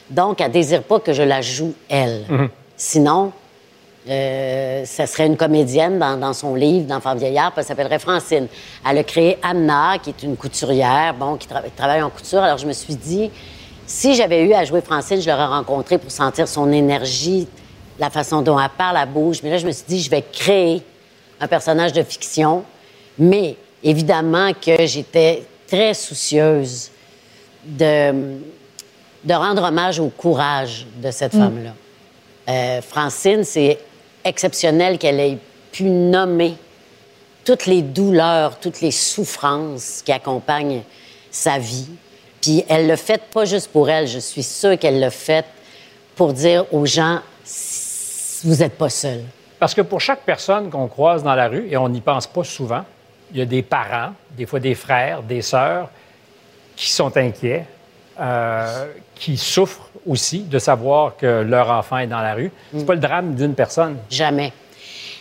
[0.08, 2.24] Donc, elle désire pas que je la joue, elle.
[2.76, 3.32] Sinon,
[4.08, 8.46] euh, ça serait une comédienne dans, dans son livre d'enfant vieillard, elle s'appellerait Francine.
[8.88, 12.42] Elle a créé Anna, qui est une couturière, bon, qui tra- travaille en couture.
[12.42, 13.30] Alors je me suis dit,
[13.86, 17.48] si j'avais eu à jouer Francine, je l'aurais rencontrée pour sentir son énergie,
[17.98, 19.40] la façon dont elle parle, elle bouge.
[19.42, 20.82] Mais là, je me suis dit, je vais créer
[21.40, 22.62] un personnage de fiction.
[23.18, 26.90] Mais évidemment que j'étais très soucieuse
[27.64, 28.38] de,
[29.22, 31.74] de rendre hommage au courage de cette femme-là.
[32.48, 33.78] Euh, Francine, c'est
[34.24, 35.38] exceptionnel qu'elle ait
[35.70, 36.54] pu nommer
[37.44, 40.82] toutes les douleurs, toutes les souffrances qui accompagnent
[41.30, 41.88] sa vie.
[42.40, 45.44] Puis elle le fait pas juste pour elle, je suis sûre qu'elle le fait
[46.16, 47.20] pour dire aux gens,
[48.44, 49.22] vous n'êtes pas seul.
[49.58, 52.44] Parce que pour chaque personne qu'on croise dans la rue, et on n'y pense pas
[52.44, 52.84] souvent,
[53.34, 55.90] il y a des parents, des fois des frères, des sœurs,
[56.76, 57.66] qui sont inquiets,
[58.20, 62.52] euh, qui souffrent aussi de savoir que leur enfant est dans la rue.
[62.76, 63.98] C'est pas le drame d'une personne.
[64.08, 64.52] Jamais.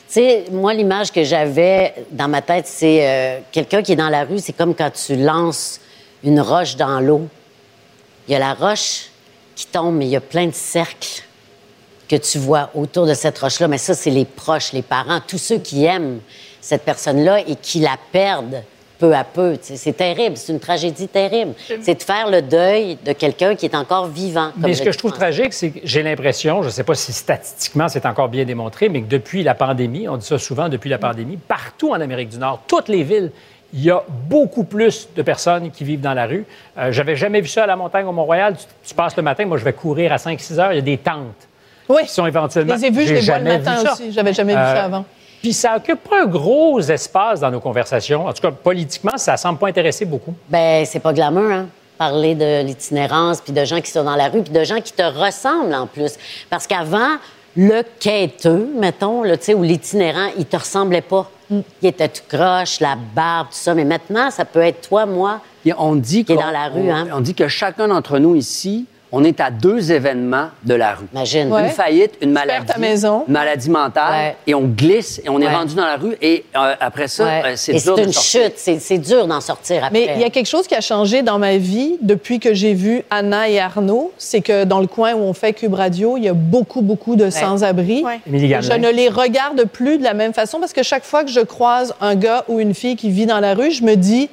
[0.08, 4.10] Tu sais, moi, l'image que j'avais dans ma tête, c'est euh, quelqu'un qui est dans
[4.10, 5.82] la rue, c'est comme quand tu lances
[6.24, 7.28] une roche dans l'eau.
[8.28, 9.10] Il y a la roche
[9.56, 11.24] qui tombe, mais il y a plein de cercles
[12.08, 13.68] que tu vois autour de cette roche-là.
[13.68, 16.20] Mais ça, c'est les proches, les parents, tous ceux qui aiment
[16.64, 18.64] cette personne-là et qui la perdent
[19.00, 19.58] peu à peu.
[19.62, 21.54] C'est terrible, c'est une tragédie terrible.
[21.82, 24.52] C'est de faire le deuil de quelqu'un qui est encore vivant.
[24.54, 26.96] comme Mais ce que je trouve tragique, c'est que j'ai l'impression, je ne sais pas
[26.96, 30.70] si statistiquement c'est encore bien démontré, mais que depuis la pandémie, on dit ça souvent
[30.70, 33.32] depuis la pandémie, partout en Amérique du Nord, toutes les villes,
[33.74, 36.46] il y a beaucoup plus de personnes qui vivent dans la rue.
[36.78, 38.56] Euh, J'avais jamais vu ça à la montagne au Mont-Royal.
[38.56, 40.82] Tu, tu passes le matin, moi je vais courir à 5-6 heures, il y a
[40.82, 41.26] des tentes
[41.90, 42.04] Oui.
[42.04, 42.76] qui sont Je éventuellement.
[42.76, 44.12] les ai vus, je les vois le matin aussi.
[44.14, 45.04] J'avais jamais vu Euh, ça avant.
[45.44, 48.26] Puis ça occupe pas un gros espace dans nos conversations.
[48.26, 50.34] En tout cas, politiquement, ça semble pas intéresser beaucoup.
[50.48, 51.68] Ben, c'est pas glamour, hein?
[51.98, 54.94] Parler de l'itinérance, puis de gens qui sont dans la rue, puis de gens qui
[54.94, 56.14] te ressemblent en plus.
[56.50, 57.18] Parce qu'avant,
[57.58, 61.30] le quêteux, mettons, là, tu sais, ou l'itinérant, il te ressemblait pas.
[61.52, 63.74] Il était tout croche, la barbe, tout ça.
[63.74, 65.42] Mais maintenant, ça peut être toi, moi.
[65.66, 67.08] Et on dit Qui est qu'on- dans la rue, on, hein.
[67.14, 71.06] on dit que chacun d'entre nous ici, on est à deux événements de la rue.
[71.14, 71.52] Imagine.
[71.54, 71.66] Ouais.
[71.66, 73.24] Une faillite, une maladie, ta maison.
[73.28, 74.36] une maladie mentale, Ouais.
[74.48, 75.54] et on glisse et on est Ouais.
[75.54, 76.18] rendu dans la rue.
[76.20, 77.42] Et euh, après ça, Ouais.
[77.46, 78.42] euh, c'est dur c'est une sortir.
[78.46, 78.54] chute.
[78.58, 79.92] C'est c'est dur d'en sortir après.
[80.08, 82.74] Mais il y a quelque chose qui a changé dans ma vie depuis que j'ai
[82.74, 84.12] vu Anna et Arnaud.
[84.18, 87.16] C'est que dans le coin où on fait Cube Radio, il y a beaucoup, beaucoup
[87.16, 88.04] de sans-abri.
[88.26, 91.42] Je ne les regarde plus de la même façon parce que chaque fois que je
[91.42, 94.30] croise un gars ou une fille qui vit dans la rue, je me dis,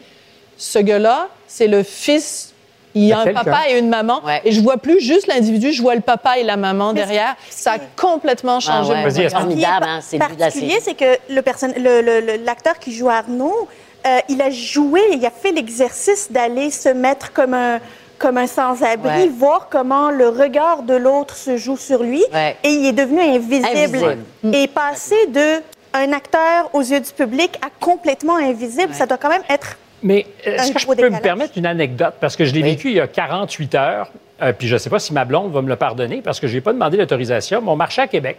[0.57, 2.50] ce gars-là, c'est le fils.
[2.95, 3.45] Il y a un quelqu'un.
[3.45, 4.21] papa et une maman.
[4.25, 4.41] Ouais.
[4.45, 7.37] Et je vois plus juste l'individu, je vois le papa et la maman derrière.
[7.49, 9.41] Ça a complètement Ah changé ouais, Vas-y, ouais, regard.
[9.43, 13.69] formidable, hein, c'est particulier, c'est que le person- le- le- le- l'acteur qui joue Arnaud,
[14.07, 17.79] euh, il a joué, il a fait l'exercice d'aller se mettre comme un
[18.19, 19.29] comme un sans-abri, Ouais.
[19.29, 22.55] voir comment le regard de l'autre se joue sur lui, Ouais.
[22.63, 23.67] et il est devenu invisible.
[23.75, 24.19] Invisible.
[24.53, 25.63] Et passer de
[25.95, 30.27] un acteur aux yeux du public à complètement invisible, ça doit quand même être Mais
[30.45, 32.15] est-ce Un que je peux me permettre une anecdote?
[32.21, 32.71] Parce que je l'ai Oui.
[32.71, 34.11] vécu il y a 48 heures,
[34.43, 36.47] euh, puis je ne sais pas si ma blonde va me le pardonner parce que
[36.47, 38.39] je n'ai pas demandé l'autorisation, mais on marchait à Québec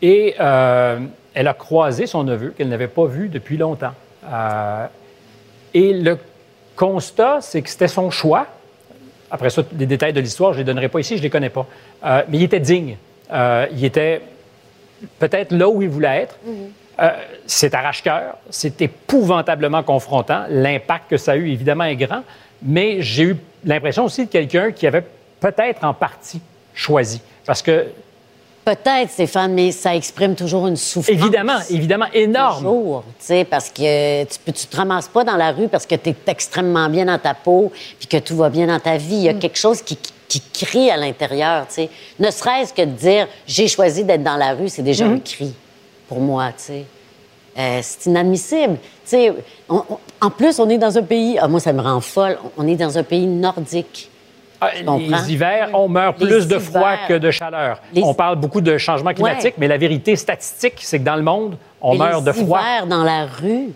[0.00, 0.98] et euh,
[1.34, 3.92] elle a croisé son neveu qu'elle n'avait pas vu depuis longtemps.
[4.30, 4.86] Euh,
[5.74, 6.18] et le
[6.76, 8.46] constat, c'est que c'était son choix.
[9.30, 11.30] Après ça, les détails de l'histoire, je ne les donnerai pas ici, je ne les
[11.30, 11.66] connais pas.
[12.04, 12.96] Euh, mais il était digne.
[13.32, 14.20] Euh, il était
[15.18, 16.38] peut-être là où il voulait être.
[17.00, 17.10] Euh,
[17.46, 20.44] c'est arrache-cœur, c'est épouvantablement confrontant.
[20.50, 22.22] L'impact que ça a eu, évidemment, est grand.
[22.62, 25.04] Mais j'ai eu l'impression aussi de quelqu'un qui avait
[25.40, 26.40] peut-être en partie
[26.74, 27.20] choisi.
[27.44, 27.86] Parce que,
[28.64, 31.16] Peut-être, Stéphane, mais ça exprime toujours une souffrance.
[31.16, 32.58] évidemment, évidemment, énorme.
[32.58, 35.96] Toujours, tu sais, parce que tu ne te ramasses pas dans la rue parce que
[35.96, 39.16] tu es extrêmement bien dans ta peau puis que tout va bien dans ta vie.
[39.16, 39.98] Il y a quelque chose qui,
[40.54, 41.90] crie à l'intérieur, tu sais.
[42.20, 45.52] Ne serait-ce que de dire «j'ai choisi d'être dans la rue», c'est déjà un cri
[46.12, 46.84] pour moi, tu sais.
[47.58, 48.76] Euh, c'est inadmissible.
[49.68, 51.38] On- on- en plus, on est dans un pays...
[51.40, 52.38] ah, moi, ça me rend folle.
[52.58, 54.10] On est dans un pays nordique.
[54.60, 57.80] Ah, les hivers, on meurt Les plus de froid que de chaleur.
[57.94, 59.60] Les- On parle beaucoup de changement climatique, Ouais.
[59.60, 62.60] mais la vérité statistique, c'est que dans le monde, on Et meurt les de froid.
[62.60, 63.70] hivers dans la rue.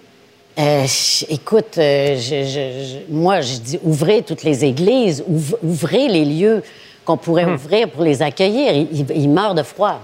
[0.58, 0.86] euh,
[1.28, 6.24] écoute, euh, je- je- je- moi, je dis ouvrez toutes les églises, ouv- ouvrez les
[6.24, 6.62] lieux
[7.04, 7.54] qu'on pourrait Hmm.
[7.56, 8.86] ouvrir pour les accueillir.
[9.14, 10.00] Ils meurent de froid.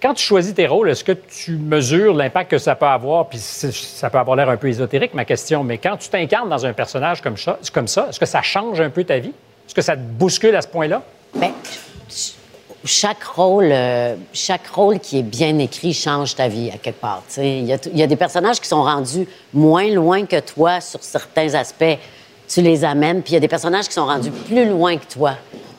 [0.00, 3.28] Quand tu choisis tes rôles, est-ce que tu mesures l'impact que ça peut avoir?
[3.28, 6.66] Puis ça peut avoir l'air un peu ésotérique, ma question, mais quand tu t'incarnes dans
[6.66, 9.32] un personnage comme ça, est-ce que ça change un peu ta vie?
[9.66, 11.02] Est-ce que ça te bouscule à ce point-là?
[12.08, 12.34] Ch-
[12.84, 17.22] chaque rôle, euh, chaque rôle qui est bien écrit change ta vie à quelque part.
[17.38, 21.98] il y a des personnages qui sont rendus moins loin que toi sur certains aspects.
[22.48, 25.06] Tu les amènes, puis il y a des personnages qui sont rendus plus loin que
[25.06, 25.34] toi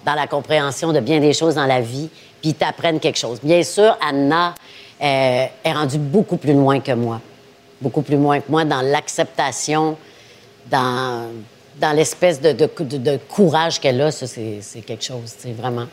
[0.06, 2.10] dans la compréhension de bien des choses dans la vie,
[2.44, 3.40] puis ils t'apprennent quelque chose.
[3.42, 4.54] Bien sûr, Anna
[5.02, 7.22] euh, est rendue beaucoup plus loin que moi.
[7.82, 9.96] Beaucoup plus loin que moi dans l'acceptation,
[10.70, 11.28] dans,
[11.80, 14.12] dans l'espèce de, de- de- de courage qu'elle a.
[14.12, 15.86] Ça, c'est c'est quelque chose, c'est vraiment.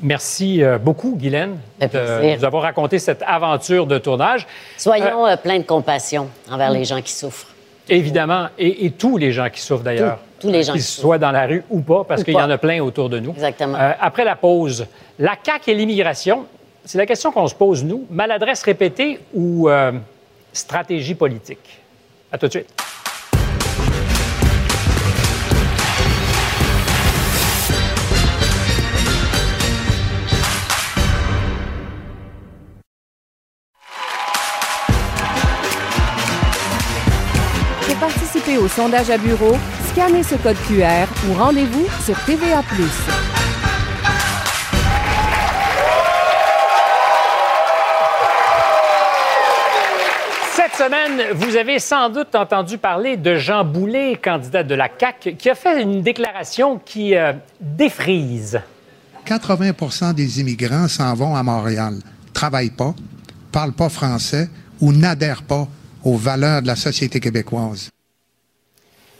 [0.00, 4.46] Merci euh, beaucoup, Guylaine, de nous avoir raconté cette aventure de tournage.
[4.78, 7.48] Soyons euh, pleins de compassion envers les gens qui souffrent.
[7.88, 10.18] Évidemment, et, et tous les gens qui souffrent d'ailleurs.
[10.40, 12.50] Tous- tous les gens Qu'ils soient dans la rue ou pas, parce qu'il y en
[12.50, 13.30] a plein autour de nous.
[13.32, 13.76] Exactement.
[13.78, 14.86] Euh, après la pause,
[15.18, 16.46] la CAQ et l'immigration,
[16.84, 18.06] c'est la question qu'on se pose, nous.
[18.10, 19.92] Maladresse répétée ou euh,
[20.52, 21.80] stratégie politique?
[22.32, 22.68] À tout de suite.
[38.50, 39.56] Participer au sondage à bureau,
[39.90, 42.62] scannez ce code QR ou rendez-vous sur TVA+.
[50.54, 55.36] Cette semaine, vous avez sans doute entendu parler de Jean Boulet, candidat de la CAQ,
[55.36, 58.60] qui a fait une déclaration qui euh, défrise.
[59.26, 61.98] 80% des immigrants s'en vont à Montréal,
[62.32, 62.94] travaillent pas,
[63.52, 64.48] parlent pas français
[64.80, 65.68] ou n'adhèrent pas
[66.02, 67.90] aux valeurs de la société québécoise.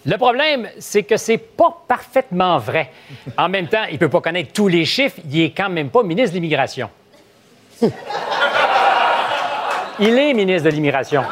[0.06, 2.90] Le problème, c'est que c'est pas parfaitement vrai.
[3.36, 6.02] En même temps, il peut pas connaître tous les chiffres, il est quand même pas
[6.02, 6.88] ministre de l'Immigration.
[10.02, 11.22] Il est ministre de l'Immigration.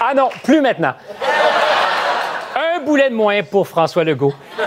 [0.00, 0.94] Ah non, plus maintenant.
[2.56, 4.34] Un boulet de moins pour François Legault.
[4.58, 4.62] Euh,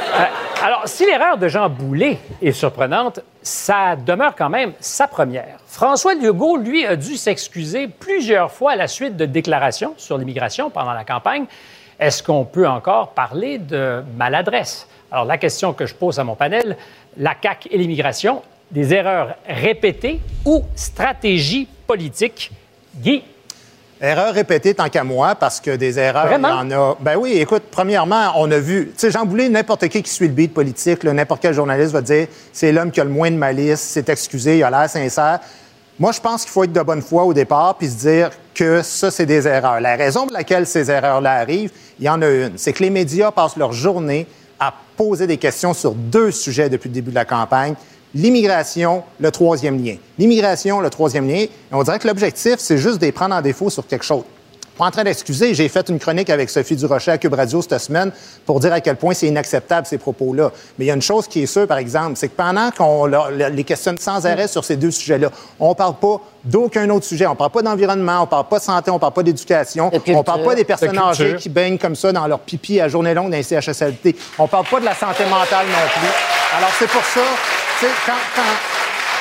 [0.63, 5.57] alors, si l'erreur de Jean Boulet est surprenante, ça demeure quand même sa première.
[5.67, 10.69] François Legault, lui, a dû s'excuser plusieurs fois à la suite de déclarations sur l'immigration
[10.69, 11.45] pendant la campagne.
[11.99, 14.87] Est-ce qu'on peut encore parler de maladresse?
[15.11, 16.75] Alors, la question que je pose à mon panel,
[17.17, 22.51] la CAQ et l'immigration, des erreurs répétées ou stratégie politique?
[22.95, 23.23] Guy?
[24.01, 26.61] Erreur répétée tant qu'à moi, parce que des erreurs, Vraiment?
[26.63, 26.97] il y en a.
[26.99, 28.87] Ben oui, écoute, premièrement, on a vu.
[28.87, 32.01] Tu sais, Jean Boulet, n'importe qui qui suit le beat politique, n'importe quel journaliste va
[32.01, 35.39] dire c'est l'homme qui a le moins de malice, c'est excusé, il a l'air sincère.
[35.99, 38.81] Moi, je pense qu'il faut être de bonne foi au départ puis se dire que
[38.81, 39.79] ça, c'est des erreurs.
[39.79, 42.57] La raison pour laquelle ces erreurs-là arrivent, il y en a une.
[42.57, 44.25] C'est que les médias passent leur journée
[44.59, 47.75] à poser des questions sur deux sujets depuis le début de la campagne.
[48.15, 49.97] L'immigration, le troisième lien.
[50.17, 51.45] L'immigration, le troisième lien.
[51.71, 54.23] On dirait que l'objectif, c'est juste de les prendre en défaut sur quelque chose.
[54.77, 57.77] Pas en train d'excuser, j'ai fait une chronique avec Sophie Durocher à Cube Radio cette
[57.77, 58.11] semaine
[58.43, 60.51] pour dire à quel point c'est inacceptable ces propos-là.
[60.79, 63.05] Mais il y a une chose qui est sûre, par exemple, c'est que pendant qu'on
[63.05, 67.27] les questionne sans arrêt sur ces deux sujets-là, on ne parle pas d'aucun autre sujet.
[67.27, 69.23] On ne parle pas d'environnement, on ne parle pas de santé, on ne parle pas
[69.23, 72.39] d'éducation, on ne parle pas des personnes De âgées qui baignent comme ça dans leur
[72.39, 74.15] pipi à journée longue dans les CHSLT.
[74.39, 76.57] On ne parle pas de la santé mentale non plus.
[76.57, 77.21] Alors c'est pour ça,
[77.79, 78.41] tu sais, quand, quand-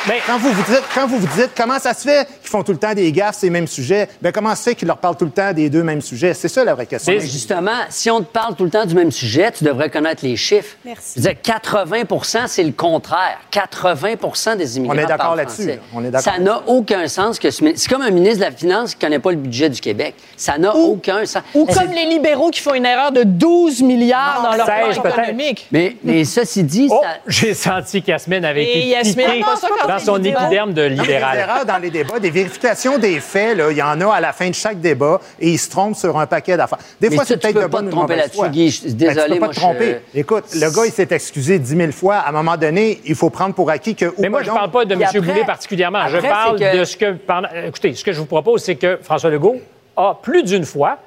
[0.08, 2.62] Mais- quand vous vous dites, quand vous vous dites comment ça se fait qu'ils font
[2.62, 4.98] tout le temps des gaffes, ces mêmes sujets, ben comment ça se fait qu'ils leur
[4.98, 6.34] parlent tout le temps des deux mêmes sujets?
[6.34, 7.12] C'est ça la vraie question.
[7.12, 9.90] C'est- Mais justement, si on te parle tout le temps du même sujet, tu devrais
[9.90, 10.76] connaître les chiffres.
[10.84, 11.12] Merci.
[11.16, 13.38] Je veux dire, 80% c'est le contraire.
[13.52, 15.76] 80% des immigrants On est d'accord là-dessus, français.
[15.76, 15.82] là.
[15.94, 17.62] On est d'accord Ça n'a aucun sens que ce...
[17.76, 20.14] C'est comme un ministre de la Finance qui ne connaît pas le budget du Québec.
[20.36, 21.42] Ça n'a aucun sens.
[21.54, 24.98] Ou comme les libéraux qui font une erreur de 12 milliards dans leur plan 16
[24.98, 25.18] peut-être.
[25.20, 25.66] économique.
[25.70, 27.08] Mais, mais ceci dit, Oh, ça...
[27.28, 30.90] j'ai senti qu'Yasmine avait Et été Yasmine, pas ça quand dans son épiderme de mais
[30.90, 31.38] Des libéral.
[31.38, 34.32] erreurs dans les débats, des vérifications des faits, là, il y en a à la
[34.32, 36.78] fin de chaque débat et ils se trompent sur un paquet d'affaires.
[37.00, 38.48] Des Mais fois, c'est peut-être de pas bonne ou mauvaise là-dessus, foi.
[38.48, 38.70] Guy.
[38.70, 39.96] Je suis Ben, désolé, tu peux pas moi, te tromper.
[40.14, 42.16] je- Écoute, le gars, il s'est excusé dix mille fois.
[42.16, 44.14] À un moment donné, il faut prendre pour acquis que...
[44.18, 45.02] Mais moi, je ne parle pas de M.
[45.22, 46.06] Boulay particulièrement.
[46.08, 47.12] je parle que- de ce que.
[47.12, 49.56] pendant- Écoutez, ce que je vous propose, c'est que François Legault
[49.96, 50.98] a plus d'une fois,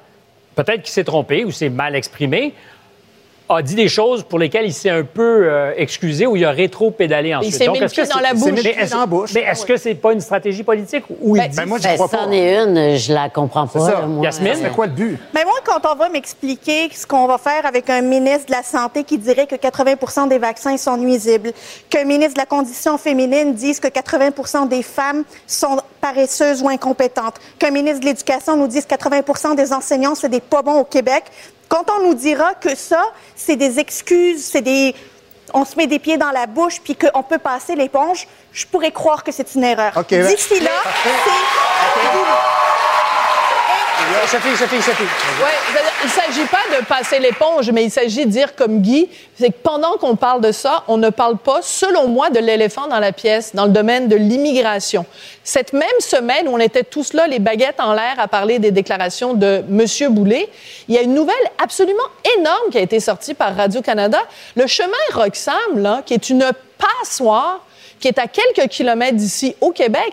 [0.54, 2.54] peut-être qu'il s'est trompé ou s'est mal exprimé,
[3.48, 6.50] a dit des choses pour lesquelles il s'est un peu euh, excusé ou il a
[6.50, 7.54] rétro-pédalé ensuite.
[7.54, 8.50] s'est mis le pied dans la bouche.
[8.52, 9.30] Mais Il s'est mis est-ce dans la bouche.
[9.34, 11.56] mais est-ce que c'est pas une stratégie politique il Ben, dit...
[11.56, 12.24] Ben, moi, je Ben, crois pas.
[12.24, 13.78] c'en est une, je la comprends pas.
[13.80, 14.00] ça.
[14.06, 14.24] moi.
[14.24, 14.54] Yasmine?
[14.60, 15.18] C'est quoi le but?
[15.34, 18.62] Mais moi, quand on va m'expliquer ce qu'on va faire avec un ministre de la
[18.62, 21.52] Santé qui dirait que 80% des vaccins sont nuisibles,
[21.88, 27.34] qu'un ministre de la Condition féminine dise que 80% des femmes sont paresseuses ou incompétentes,
[27.58, 30.84] qu'un ministre de l'Éducation nous dise que 80% des enseignants, c'est des pas bons au
[30.84, 31.24] Québec,
[31.68, 33.02] quand on nous dira que ça,
[33.34, 34.94] c'est des excuses, c'est des...
[35.54, 38.90] On se met des pieds dans la bouche puis qu'on peut passer l'éponge, je pourrais
[38.92, 39.92] croire que c'est une erreur.
[40.22, 40.70] Ben- D'ici là,
[41.02, 41.10] c'est...
[44.26, 45.02] Sophie, Sophie, Sophie.
[45.02, 48.80] Ouais, c'est-à-dire, il ne s'agit pas de passer l'éponge, mais il s'agit de dire comme
[48.80, 52.38] Guy, c'est que pendant qu'on parle de ça, on ne parle pas, selon moi, de
[52.38, 55.06] l'éléphant dans la pièce, dans le domaine de l'immigration.
[55.44, 58.70] Cette même semaine où on était tous là, les baguettes en l'air, à parler des
[58.70, 60.12] déclarations de M.
[60.12, 60.48] Boulay,
[60.88, 61.98] il y a une nouvelle absolument
[62.38, 64.18] énorme qui a été sortie par Radio-Canada.
[64.54, 67.64] Le chemin Roxham, là, qui est une passoire,
[67.98, 70.12] qui est à quelques kilomètres d'ici au Québec,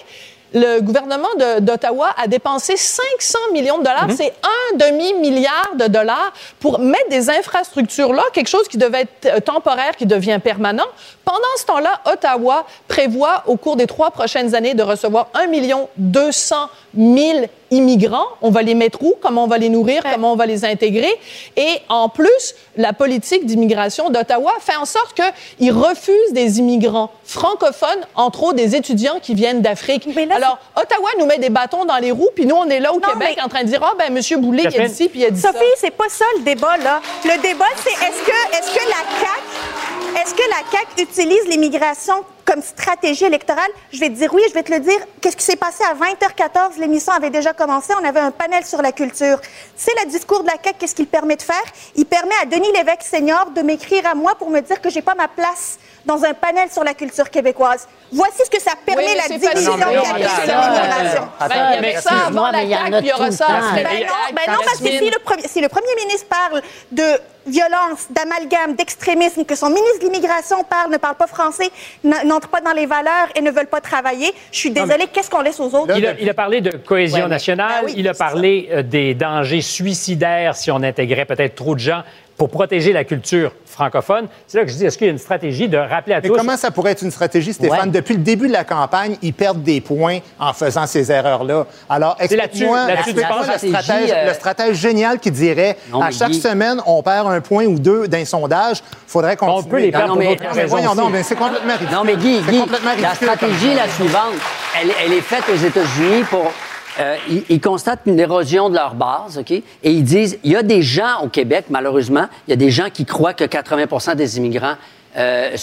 [0.54, 4.08] le gouvernement d'Ottawa a dépensé 500 millions de dollars.
[4.16, 9.26] C'est un demi-milliard de dollars pour mettre des infrastructures là, quelque chose qui devait être
[9.26, 10.86] euh, temporaire, qui devient permanent.
[11.26, 15.90] Pendant ce temps-là, Ottawa prévoit au cours des trois prochaines années de recevoir 1 million
[15.98, 16.56] 200
[16.98, 18.28] 000 immigrants.
[18.42, 19.16] On va les mettre où?
[19.22, 20.04] Comment on va les nourrir?
[20.12, 21.14] Comment on va les intégrer?
[21.58, 25.20] Et en plus, la politique d'immigration d'Ottawa fait en sorte
[25.58, 30.08] qu'ils refusent des immigrants francophones, entre autres des étudiants qui viennent d'Afrique.
[30.36, 33.00] Alors, Ottawa nous met des bâtons dans les roues, puis nous, on est là au
[33.00, 34.42] Non, Québec mais- en train de dire, ah, ben, M.
[34.42, 35.52] Boulay, il a dit ci, puis il a dit ça.
[35.52, 37.02] Sophie, c'est pas ça le débat, là.
[37.26, 42.24] Le débat, c'est est-ce que, est-ce que la CAQ, est-ce que la CAQ utilise l'immigration
[42.46, 43.70] comme stratégie électorale?
[43.92, 45.00] Je vais te dire oui, je vais te le dire.
[45.22, 46.80] Qu'est-ce qui s'est passé à 20h14?
[46.80, 47.94] L'émission avait déjà commencé.
[48.00, 49.40] On avait un panel sur la culture.
[49.76, 50.78] C'est le discours de la CAQ.
[50.80, 51.64] Qu'est-ce qu'il permet de faire?
[51.96, 55.02] Il permet à Denis Lévesque senior de m'écrire à moi pour me dire que j'ai
[55.02, 57.88] pas ma place dans un panel sur la culture québécoise.
[58.12, 59.74] Voici ce que ça permet Oui, la division facile.
[59.74, 61.50] de la mais.
[61.50, 64.14] Ben, il y avait mais ça avant la il y aura ça Ben la non,
[64.36, 66.62] ben non, parce que si le, premier, si le premier ministre parle
[66.92, 67.04] de
[67.46, 71.70] violence, d'amalgame, d'extrémisme, que son ministre de l'immigration parle, ne parle pas français,
[72.04, 75.42] n'entre pas dans les valeurs et ne veulent pas travailler, je suis désolée, qu'est-ce qu'on
[75.42, 75.98] laisse aux autres?
[75.98, 78.82] Il a, il a parlé de cohésion Ouais, nationale, Ben oui, il a parlé euh,
[78.82, 82.04] des dangers suicidaires si on intégrait peut-être trop de gens
[82.38, 84.28] pour protéger la culture francophone.
[84.48, 86.28] C'est là que je dis, est-ce qu'il y a une stratégie de rappeler à Mais
[86.30, 86.36] tous...
[86.36, 87.80] comment ça pourrait être une stratégie, Stéphane?
[87.88, 87.88] Ouais.
[87.88, 91.66] Depuis le début de la campagne, ils perdent des points en faisant ces erreurs-là.
[91.90, 95.32] Alors, explique-moi là-dessus, tu explique-moi penses le, la stratégie, stratège, euh, le stratège génial qui
[95.32, 98.82] dirait Non, à chaque Guy- semaine, on perd un point ou deux d'un sondage.
[99.08, 101.00] faudrait qu'on On peut les perdre non, pour mais- d'autres non, mais raisons voyons aussi.
[101.00, 101.96] donc, mais c'est complètement ridicule.
[101.96, 104.34] Non, mais Guy, C'est Guy, complètement la stratégie la suivante.
[104.82, 106.52] Elle, elle est faite aux États-Unis pour.
[107.00, 109.52] Euh, ils, ils constatent une érosion de leur base, OK?
[109.52, 112.72] Et ils disent il y a des gens au Québec, malheureusement, il y a des
[112.72, 114.76] gens qui croient que 80% des immigrants
[115.16, 115.56] euh,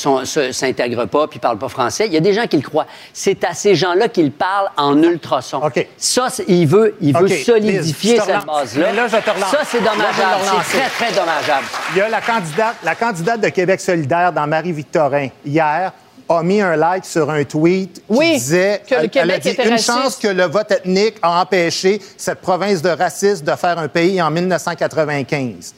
[0.53, 2.07] s'intègrent pas puis parlent pas français.
[2.07, 2.87] Il y a des gens qui le croient.
[3.13, 5.59] C'est à ces gens-là qu'il parle en ultrason.
[5.59, 5.87] OK.
[5.97, 8.87] Ça, il veut, il veut solidifier te cette base-là.
[8.91, 9.51] Mais là, je te relance.
[9.51, 10.63] Ça, c'est dommageable.
[10.65, 11.67] C'est très, très dommageable.
[11.93, 15.93] Il y a la candidate, la candidate de Québec solidaire dans Marie-Victorin, hier,
[16.37, 19.39] a mis un like sur un tweet qui Oui, disait que le elle- elle a
[19.39, 19.91] dit était une raciste.
[19.91, 24.23] chance que le vote ethnique a empêché cette province de racistes de faire un pays
[24.23, 25.75] en 1995.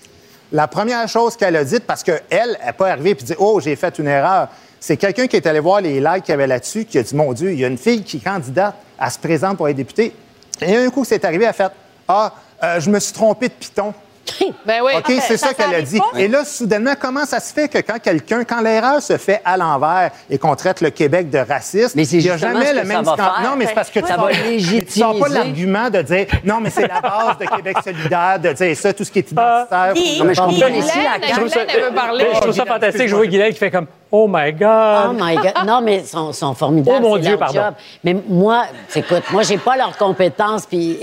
[0.52, 2.20] La première chose qu'elle a dite, parce qu'elle
[2.64, 5.60] n'est pas arrivée et dit Oh, j'ai fait une erreur, c'est quelqu'un qui est allé
[5.60, 7.68] voir les likes qu'il y avait là-dessus, qui a dit Mon Dieu, il y a
[7.68, 10.12] une fille qui est candidate, elle se présente pour être députée.
[10.60, 11.72] Et un coup, c'est arrivé, elle a fait
[12.06, 13.94] Ah, euh, je me suis trompée de piton.
[14.66, 14.92] Ben oui.
[14.98, 15.98] OK, c'est ça, ça qu'elle a dit.
[15.98, 16.18] pas.
[16.18, 19.56] Et là, soudainement, comment ça se fait que quand quelqu'un, quand l'erreur se fait à
[19.56, 23.04] l'envers et qu'on traite le Québec de raciste, Mais il n'y a jamais le même
[23.04, 23.40] ça va scan- faire.
[23.50, 24.16] Non, mais c'est parce que Ça
[24.58, 28.38] tu tu sors pas l'argument de dire non, mais c'est la base de Québec solidaire,
[28.40, 29.94] de dire ça, tout ce qui est identitaire.
[30.18, 32.26] Non, mais je comprends ici la elle veut parler.
[32.34, 33.08] Je trouve ça fantastique.
[33.08, 35.08] Je vois Guylaine qui fait comme Oh my God.
[35.10, 35.52] Oh my God.
[35.66, 36.98] Non, mais ils sont, sont formidables.
[37.00, 37.54] Oh mon Dieu, pardon.
[37.54, 37.74] job.
[38.04, 40.98] Mais moi, écoute, moi, j'ai pas leurs compétences, puis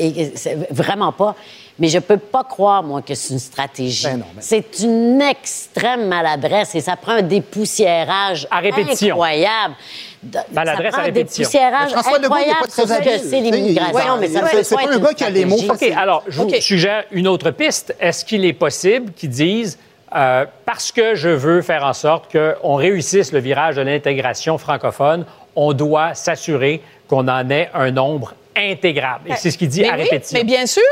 [0.70, 1.36] vraiment pas.
[1.80, 4.04] Mais je peux pas croire, moi, que c'est une stratégie.
[4.06, 9.16] Ben ben- C'est une extrême maladresse et ça prend un dépoussiérage À répétition.
[9.16, 9.76] incroyable.
[10.52, 11.42] Maladresse ça prend à un répétition.
[11.44, 13.22] dépoussiérage Mais François Legault, il est incroyable pas très habile.
[13.30, 15.58] c'est l'immigration, mais ça c'est pas un gars qui a les mots.
[15.70, 17.96] OK, alors, je vous suggère une autre piste.
[18.00, 19.78] Est-ce qu'il est possible qu'ils disent,
[20.16, 25.26] euh, parce que je veux faire en sorte qu'on réussisse le virage de l'intégration francophone,
[25.56, 29.32] on doit s'assurer qu'on en ait un nombre intégrable.
[29.32, 30.38] Et c'est ce qu'il dit Mais à oui, répétition.
[30.38, 30.84] Mais bien sûr,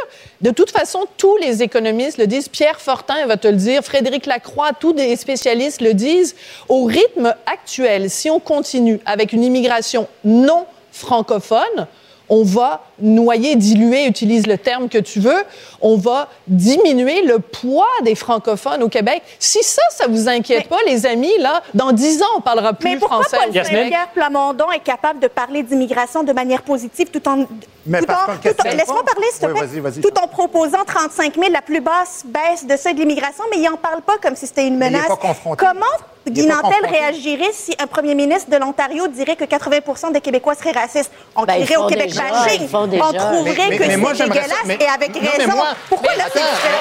[0.42, 2.50] de toute façon, tous les économistes le disent.
[2.50, 6.36] Pierre Fortin va te le dire, Frédéric Lacroix, tous les spécialistes le disent.
[6.70, 11.88] Au rythme actuel, si on continue avec une immigration non francophone,
[12.30, 15.44] on va noyer, diluer, utilise le terme que tu veux,
[15.82, 19.22] on va diminuer le poids des francophones au Québec.
[19.40, 22.90] Si ça, ça vous inquiète pas, les amis, là, dans dix ans, on parlera plus
[22.90, 23.38] Mais pourquoi français.
[23.52, 23.64] Paul?
[23.66, 27.46] Saint-Pierre Plamondon est capable de parler d'immigration de manière positive tout en...
[27.86, 30.02] Mais tout en- tout en- Laisse-moi parler, s'il te Oui, plaît.
[30.02, 33.64] Tout en proposant 35 000, la plus basse baisse de seuil de l'immigration, mais il
[33.70, 35.08] n'en parle pas comme si c'était une Mais il est menace.
[35.08, 35.66] pas confronté.
[35.66, 35.86] Comment
[36.28, 36.98] Il Guy est pas Nantel confronté.
[37.00, 41.12] réagirait si un premier ministre de l'Ontario dirait que 80% des Québécois seraient racistes?
[41.36, 42.68] On Ben, au Québec déjà, bashing.
[42.74, 45.56] On trouverait Mais- que c'est ça- dégueulasse mais- et avec non, mais raison.
[45.56, 46.78] moi- Pourquoi mais là, c'est questionné.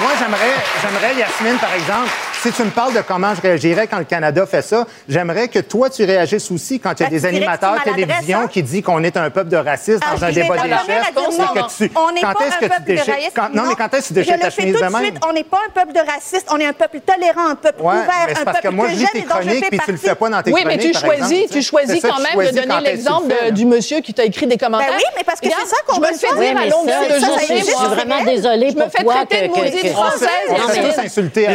[0.00, 2.08] Moi, j'aimerais, j'aimerais, Yasmine, par exemple,
[2.42, 5.58] si tu me parles de comment je réagirais quand le Canada fait ça, j'aimerais que
[5.58, 8.48] toi, tu réagisses aussi quand il y a Ben, des animateurs maladresse, télévision hein?
[8.48, 10.68] qui disent qu'on est un peuple de racistes Ah, dans un je vais débat des
[10.70, 11.14] chefs.
[11.14, 11.66] non.
[11.76, 13.32] tu- On n'est quand pas est-ce un que tu peuple de racistes.
[13.34, 14.86] quand- non, mais quand est-ce que tu déchires Je ta le fais chemise tout de
[14.86, 15.02] de même?
[15.02, 15.16] suite.
[15.28, 16.46] On n'est pas un peuple de racistes.
[16.52, 18.74] On est un peuple tolérant, un peuple Ouais, ouvert, mais c'est un parce que peuple
[18.76, 20.60] moi, que je lis j'aime tes chroniques puis tu le fais pas dans tes Oui,
[20.64, 24.14] mais chroniques, tu choisis, tu choisis quand même de donner l'exemple de- du monsieur qui
[24.14, 24.90] t'a écrit des commentaires.
[24.90, 26.16] Ben oui, mais parce que c'est ça qu'on me faire.
[26.18, 27.88] dire Oui, à mais longueur de journée, je suis moi.
[27.88, 30.28] vraiment désolée Je me pour fais toi traiter de maudite française.
[30.50, 30.92] On se fait Yasmine.
[30.94, 31.54] tous insulter à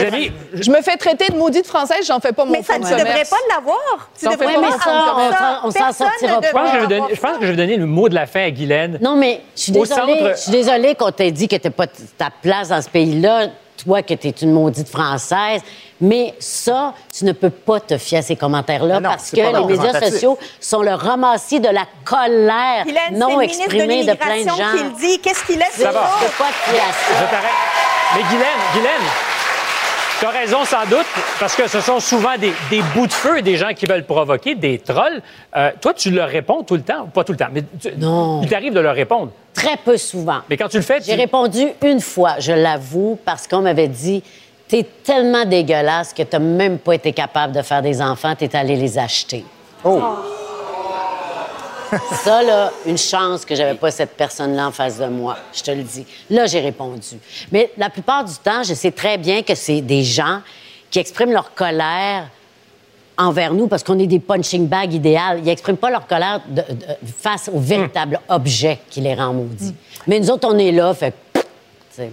[0.00, 2.74] Les, amis, Je me fais traiter de maudite française, j'en fais pas mon Mais ça,
[2.74, 4.10] tu devrais pas l'avoir.
[4.18, 6.46] Tu Ça devrais fait pas on s'en- sortira pas.
[6.46, 8.14] je pense, que je vais donner, je pense que je vais donner le mot de
[8.14, 8.98] la fin à Guylaine.
[9.00, 11.86] Non, mais je suis désolée, centre- je suis désolée qu'on t'ait dit que t'es pas
[11.86, 13.48] ta place dans ce pays-là,
[13.82, 15.62] toi que tu es une maudite française.
[16.02, 20.00] Mais ça, tu ne peux pas te fier à ces commentaires-là parce que les médias
[20.00, 24.54] sociaux sont le ramassis de la colère Guylaine, non de exprimée de, plein de gens.
[24.76, 25.18] qui le dit.
[25.20, 26.10] Qu'est-ce qu'il laisse Ça va.
[26.20, 27.20] peux pas te fier à ça?
[27.20, 27.50] Je t'arrête.
[28.16, 29.06] Mais Guylaine, Guylaine,
[30.20, 31.06] tu as raison sans doute,
[31.40, 34.54] parce que ce sont souvent des, des bouts de feu, des gens qui veulent provoquer,
[34.54, 35.22] des trolls.
[35.56, 38.42] Euh, toi, tu leur réponds tout le temps, pas tout le temps, mais tu- Non.
[38.42, 39.30] il t'arrive de leur répondre.
[39.54, 40.40] Très peu souvent.
[40.48, 41.18] Mais quand tu le fais, J'ai tu...
[41.20, 44.22] répondu une fois, je l'avoue, parce qu'on m'avait dit
[44.68, 48.76] T'es tellement dégueulasse que t'as même pas été capable de faire des enfants, t'es allé
[48.76, 49.44] les acheter.
[49.82, 50.00] Oh.
[52.24, 55.70] Ça, là, une chance que j'avais pas cette personne-là en face de moi, je te
[55.70, 56.06] le dis.
[56.30, 57.16] Là, j'ai répondu.
[57.52, 60.40] Mais la plupart du temps, je sais très bien que c'est des gens
[60.90, 62.28] qui expriment leur colère
[63.18, 65.38] envers nous parce qu'on est des punching bags idéales.
[65.40, 66.86] Ils n'expriment pas leur colère de- de-
[67.20, 69.74] face au véritable objet qui les rend maudits.
[70.06, 71.14] Mais nous autres, on est là, fait...
[71.98, 72.10] Ah ouais.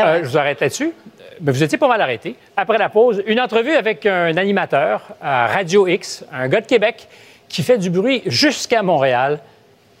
[0.00, 0.86] Euh, je vous arrête là-dessus.
[1.20, 2.34] Euh, Mais vous étiez pas mal arrêté.
[2.56, 7.06] Après la pause, une entrevue avec un animateur à Radio X, un gars de Québec,
[7.52, 9.38] qui fait du bruit jusqu'à Montréal,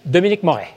[0.06, 0.70] Dominique Moret.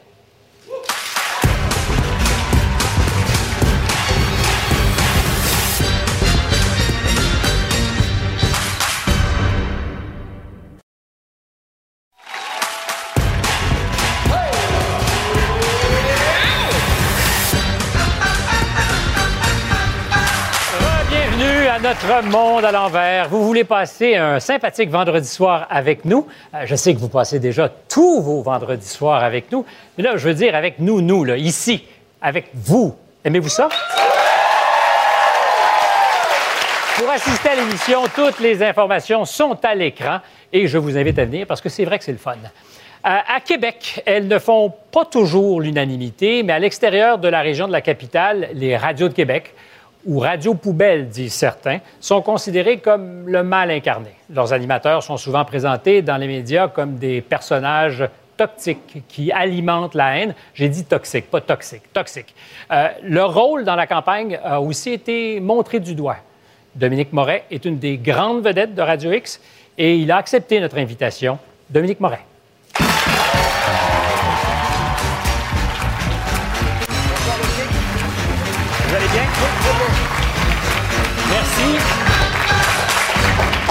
[21.85, 23.29] Notre monde à l'envers.
[23.29, 26.25] Vous voulez passer un sympathique vendredi soir avec nous?
[26.55, 29.63] Euh, Je sais que vous passez déjà tous vos vendredis soirs avec nous,
[29.95, 31.85] mais là, je veux dire avec nous, nous, là, ici,
[32.23, 32.95] avec vous.
[33.23, 33.69] Aimez-vous ça?
[36.97, 40.21] Pour assister à l'émission, toutes les informations sont à l'écran
[40.51, 42.31] et je vous invite à venir parce que c'est vrai que c'est le fun.
[42.33, 42.39] Euh,
[43.03, 47.73] à Québec, elles ne font pas toujours l'unanimité, mais à l'extérieur de la région de
[47.73, 49.53] la capitale, les radios de Québec,
[50.05, 54.11] ou radio poubelles, disent certains, sont considérées comme le mal incarné.
[54.29, 60.17] Leurs animateurs sont souvent présentés dans les médias comme des personnages toxiques qui alimentent la
[60.17, 60.35] haine.
[60.53, 62.35] J'ai dit toxique, pas toxique, toxique.
[62.71, 66.17] Euh, leur rôle dans la campagne a aussi été montré du doigt.
[66.75, 69.39] Dominique Moret est une des grandes vedettes de Radio X
[69.77, 71.39] et il a accepté notre invitation.
[71.69, 72.25] Dominique Moret.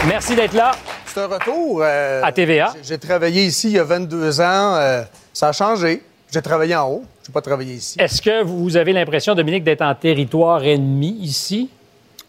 [0.06, 0.34] Merci.
[0.36, 0.72] D'être là.
[1.06, 1.80] C'est un retour.
[1.82, 2.72] euh, À TVA.
[2.82, 4.74] j'ai- travaillé ici il y a 22 ans.
[4.76, 6.02] euh, ça a changé.
[6.32, 7.04] J'ai travaillé en haut.
[7.22, 7.96] Je n'ai pas travaillé ici.
[7.98, 11.70] Est-ce que vous avez l'impression, Dominique, d'être en territoire ennemi ici?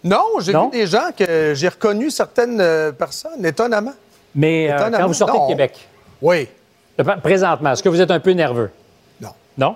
[0.04, 3.94] Non, j'ai vu des gens que j'ai reconnu certaines euh, personnes, étonnamment.
[4.36, 5.46] Mais euh, Étonnamment, quand vous sortez non.
[5.46, 5.88] de Québec,
[6.22, 6.48] Oui.
[7.24, 8.70] présentement, est-ce que vous êtes un peu nerveux?
[9.20, 9.32] Non.
[9.58, 9.76] Non?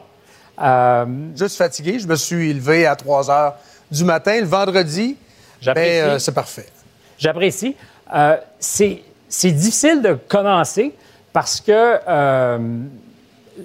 [1.35, 1.97] Juste fatigué.
[1.99, 3.55] Je me suis levé à 3 heures
[3.89, 4.39] du matin.
[4.39, 5.17] Le vendredi,
[5.61, 6.01] J'apprécie.
[6.01, 6.67] ben, euh, c'est parfait.
[7.17, 7.75] J'apprécie.
[8.13, 10.93] Euh, c'est c'est difficile de commencer
[11.31, 12.57] parce que euh,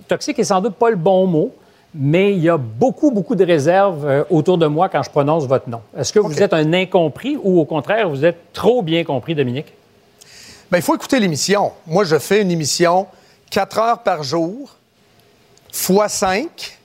[0.08, 1.54] toxique est sans doute pas le bon mot,
[1.94, 5.70] mais il y a beaucoup, beaucoup de réserves autour de moi quand je prononce votre
[5.70, 5.80] nom.
[5.96, 9.72] Est-ce que vous êtes un incompris ou au contraire, vous êtes trop bien compris, Dominique?
[10.70, 11.72] Ben, il faut écouter l'émission.
[11.86, 13.06] Moi, je fais une émission
[13.50, 14.76] 4 heures par jour,
[15.72, 16.78] fois 5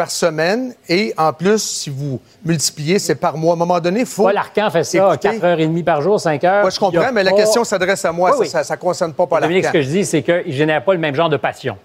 [0.00, 0.74] par semaine.
[0.88, 3.52] Et en plus, si vous multipliez, c'est par mois.
[3.52, 4.22] À un moment donné, il faut.
[4.22, 5.28] Paul Arcan fait ça écouter.
[5.28, 6.64] 4h30 par jour, 5 heures.
[6.64, 8.34] Ouais, je comprends, mais la question s'adresse à moi.
[8.38, 8.48] Oui.
[8.48, 9.78] Ça ne concerne pas Paul Dominique, ce Arcand.
[9.78, 11.76] que je dis, c'est qu'il ne génère pas le même genre de passion.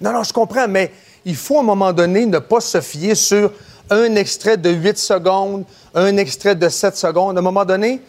[0.00, 0.92] Non, non, je comprends, mais
[1.24, 3.50] il faut à un moment donné ne pas se fier sur
[3.90, 7.36] un extrait de 8 secondes, un extrait de 7 secondes.
[7.36, 8.00] À un moment donné,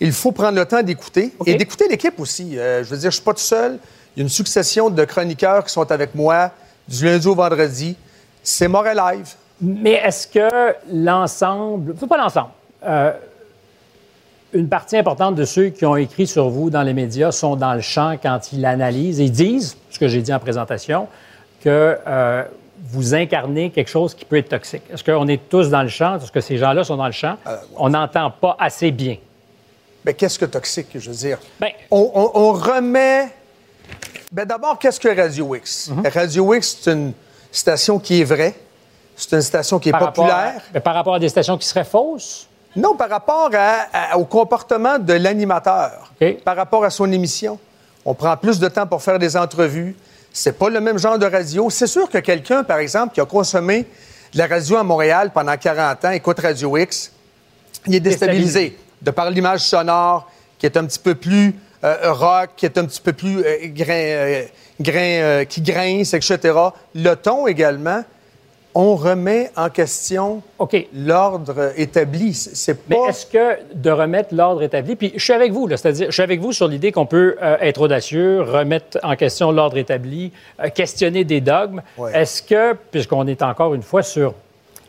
[0.00, 2.58] il faut prendre le temps d'écouter et d'écouter l'équipe aussi.
[2.58, 3.78] Euh, je veux dire, je suis pas tout seul.
[4.16, 6.52] Il y a une succession de chroniqueurs qui sont avec moi
[6.88, 7.96] du lundi au vendredi.
[8.42, 9.28] C'est Moral Live.
[9.60, 12.50] Mais est-ce que l'ensemble, pas l'ensemble,
[12.84, 13.12] euh,
[14.52, 17.74] une partie importante de ceux qui ont écrit sur vous dans les médias sont dans
[17.74, 21.06] le champ quand ils analysent et disent, ce que j'ai dit en présentation,
[21.62, 22.42] que euh,
[22.88, 24.82] vous incarnez quelque chose qui peut être toxique.
[24.92, 26.16] Est-ce qu'on est tous dans le champ?
[26.16, 27.36] Est-ce que ces gens-là sont dans le champ?
[27.76, 29.16] On n'entend pas assez bien.
[30.04, 31.38] Mais qu'est-ce que toxique, je veux dire?
[31.60, 33.28] Ben- on, on- on remet.
[34.32, 35.90] Ben d'abord, qu'est-ce que Radio X?
[35.90, 36.02] Mhm.
[36.12, 37.12] Radio X, c'est une
[37.52, 38.54] station qui est vraie.
[39.16, 40.62] C'est une station qui est Par rapport, à, populaire.
[40.72, 42.48] ben, par rapport à des stations qui seraient fausses?
[42.74, 46.10] Non, par rapport à- à- au comportement de l'animateur,
[46.44, 47.58] par rapport à son émission.
[48.04, 49.94] On prend plus de temps pour faire des entrevues.
[50.32, 51.68] C'est pas le même genre de radio.
[51.70, 53.84] C'est sûr que quelqu'un, par exemple, qui a consommé
[54.32, 57.12] de la radio à Montréal pendant 40 ans, écoute Radio X,
[57.86, 58.78] il est déstabilisé Déstabilisé.
[59.02, 62.86] de par l'image sonore qui est un petit peu plus euh, rock, qui est un
[62.86, 64.42] petit peu plus euh, grain, euh,
[64.82, 66.58] grain, euh, qui grince, etc.
[66.94, 68.02] Le ton également.
[68.74, 70.42] On remet en question
[70.94, 72.32] l'ordre établi.
[72.32, 76.06] C'est Mais est-ce que de remettre l'ordre établi, puis je suis avec vous, là, c'est-à-dire,
[76.06, 79.76] je suis avec vous sur l'idée qu'on peut euh, être audacieux, remettre en question l'ordre
[79.76, 81.82] établi, euh, questionner des dogmes.
[81.98, 82.18] Ouais.
[82.18, 84.32] Est-ce que, puisqu'on est encore une fois sur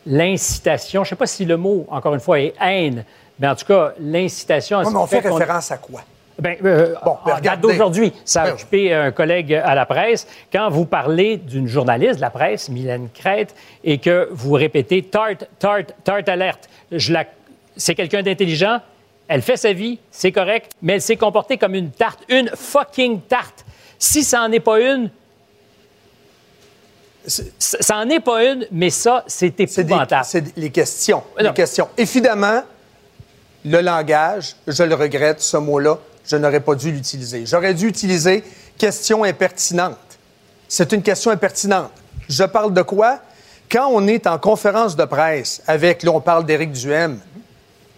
[0.06, 3.04] l'incitation, je ne sais pas si le mot, encore une fois, est haine,
[3.38, 4.80] mais en tout cas, l'incitation...
[4.80, 6.04] à ce mais on fait référence à quoi?
[6.40, 10.28] Ben, euh, Bon, en date d'aujourd'hui, ça a Ben, occupé un collègue à la presse.
[10.52, 15.48] Quand vous parlez d'une journaliste de la presse, Mylène Crête, et que vous répétez tarte,
[15.60, 17.26] tarte, tarte alerte, je la...
[17.78, 18.80] c'est quelqu'un d'intelligent,
[19.28, 23.22] elle fait sa vie, c'est correct, mais elle s'est comportée comme une tarte, une fucking
[23.22, 23.66] tarte.
[23.98, 25.10] Si ça n'en est pas une,
[27.26, 30.26] ça n'en est pas une, mais ça, c'est épouvantable.
[30.26, 31.24] c'est les questions.
[31.40, 31.50] Non.
[31.50, 31.88] Les questions.
[31.98, 32.64] Évidemment,
[33.66, 37.46] le langage, je le regrette, ce mot-là, je n'aurais pas dû l'utiliser.
[37.46, 38.44] J'aurais dû utiliser
[38.78, 39.98] question impertinente.
[40.68, 41.92] C'est une question impertinente.
[42.30, 43.20] Je parle de quoi?
[43.72, 47.20] Quand on est en conférence de presse avec, là, on parle d'Éric Duhem,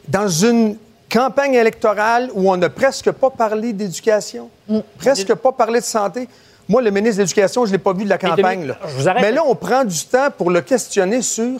[0.07, 0.77] dans une
[1.09, 4.49] campagne électorale où on n'a presque pas parlé d'éducation,
[4.97, 6.27] presque pas parlé de santé.
[6.67, 8.61] Moi, le ministre de l'Éducation, je ne l'ai pas vu de la campagne.
[8.61, 8.87] Dominique, là.
[8.87, 9.21] je vous arrête.
[9.21, 11.59] Mais là, on prend du temps pour le questionner sur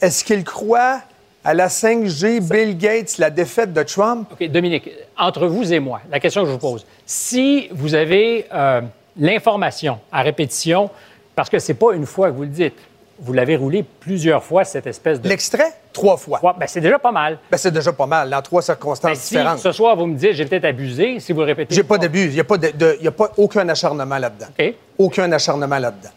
[0.00, 1.00] est-ce qu'il croit
[1.44, 4.28] à la 5G, Bill Gates, la défaite de Trump?
[4.32, 8.46] OK, Dominique, entre vous et moi, la question que je vous pose, si vous avez
[8.52, 8.82] euh,
[9.16, 10.90] l'information à répétition,
[11.34, 12.74] parce que c'est pas une fois que vous le dites,
[13.22, 15.28] vous l'avez roulé plusieurs fois, cette espèce de...
[15.28, 16.40] L'extrait, trois fois.
[16.42, 17.38] Ouais, ben, c'est déjà pas mal.
[17.50, 19.58] Ben, c'est déjà pas mal, dans trois Ben, circonstances si différentes.
[19.58, 21.74] ce soir, vous me dites, j'ai peut-être abusé, si vous le répétez...
[21.74, 22.24] J'ai pas d'abus.
[22.24, 24.46] Il n'y a, pas de- de- il y a pas aucun acharnement là-dedans.
[24.58, 24.74] OK.
[24.98, 26.08] Aucun acharnement là-dedans.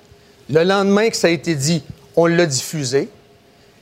[0.49, 1.83] Le lendemain que ça a été dit,
[2.15, 3.09] on l'a diffusé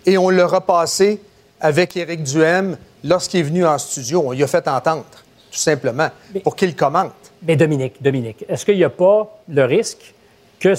[0.07, 1.21] et on l'a repassé
[1.61, 5.05] avec Éric Duhem lorsqu'il est venu en studio, on lui a fait entendre,
[5.51, 6.09] tout simplement,
[6.43, 7.13] pour qu'il commente.
[7.43, 10.13] Mais Dominique, Dominique, est-ce qu'il n'y a pas le risque
[10.59, 10.73] que,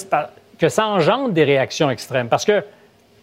[0.59, 2.29] que ça engendre des réactions extrêmes?
[2.29, 2.63] Parce que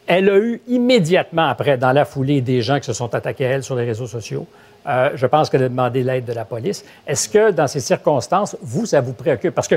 [0.08, 3.50] elle a eu immédiatement après, dans la foulée, des gens qui se sont attaqués à
[3.50, 4.48] elle sur les réseaux sociaux.
[4.88, 6.84] Euh, je pense qu'elle a demandé l'aide de la police.
[7.06, 9.54] Est-ce que, dans ces circonstances, vous, ça vous préoccupe?
[9.54, 9.76] Parce que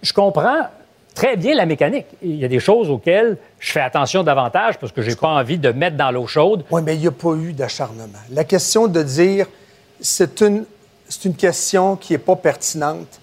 [0.00, 0.68] je comprends
[1.14, 2.06] très bien la mécanique.
[2.22, 5.28] Il y a des choses auxquelles je fais attention davantage parce que je n'ai pas
[5.28, 6.64] envie de mettre dans l'eau chaude.
[6.70, 8.18] Oui, mais il n'y a pas eu d'acharnement.
[8.30, 9.46] La question de dire
[10.00, 10.64] c'est une,
[11.08, 13.20] c'est une question qui n'est pas pertinente.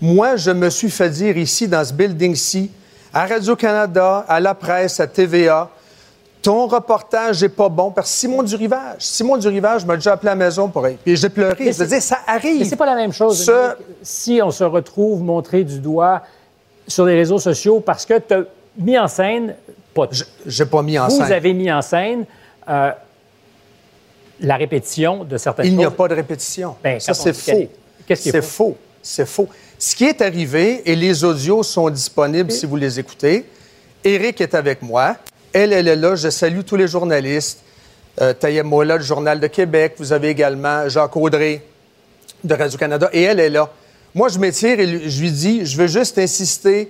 [0.00, 2.70] Moi, je me suis fait dire ici, dans ce building-ci,
[3.12, 5.70] à Radio-Canada, à la presse, à TVA,
[6.42, 7.90] ton reportage n'est pas bon.
[7.90, 10.98] Parce que Simon Durivage, Simon Durivage m'a déjà appelé à la maison pour être.
[10.98, 11.72] Puis j'ai pleuré.
[11.72, 12.58] Je veux dire, ça arrive.
[12.58, 13.50] Mais c'est pas la même chose.
[14.02, 16.22] Si on se retrouve montré du doigt
[16.86, 18.44] sur les réseaux sociaux parce que tu as
[18.78, 19.54] mis en scène.
[19.94, 20.08] Pas,
[20.46, 21.26] j'ai pas mis en vous scène.
[21.26, 22.24] Vous avez mis en scène
[22.68, 22.90] euh,
[24.40, 25.74] la répétition de certaines Il choses.
[25.74, 26.76] Il n'y a pas de répétition.
[26.82, 27.68] Ben, ça, c'est faux.
[28.06, 28.76] Qu'est-ce qui est C'est faux?
[29.02, 29.48] C'est faux.
[29.78, 33.44] Ce qui est arrivé, et les audios sont disponibles si vous les écoutez,
[34.02, 35.16] Eric est avec moi.
[35.52, 36.16] Elle, elle est là.
[36.16, 37.60] Je salue tous les journalistes.
[38.20, 39.94] Euh, Tayem Mola, du Journal de Québec.
[39.98, 41.62] Vous avez également Jacques Audrey
[42.42, 43.08] de Radio-Canada.
[43.12, 43.70] Et elle est là.
[44.14, 46.88] Moi, je m'étire et je lui dis, je veux juste insister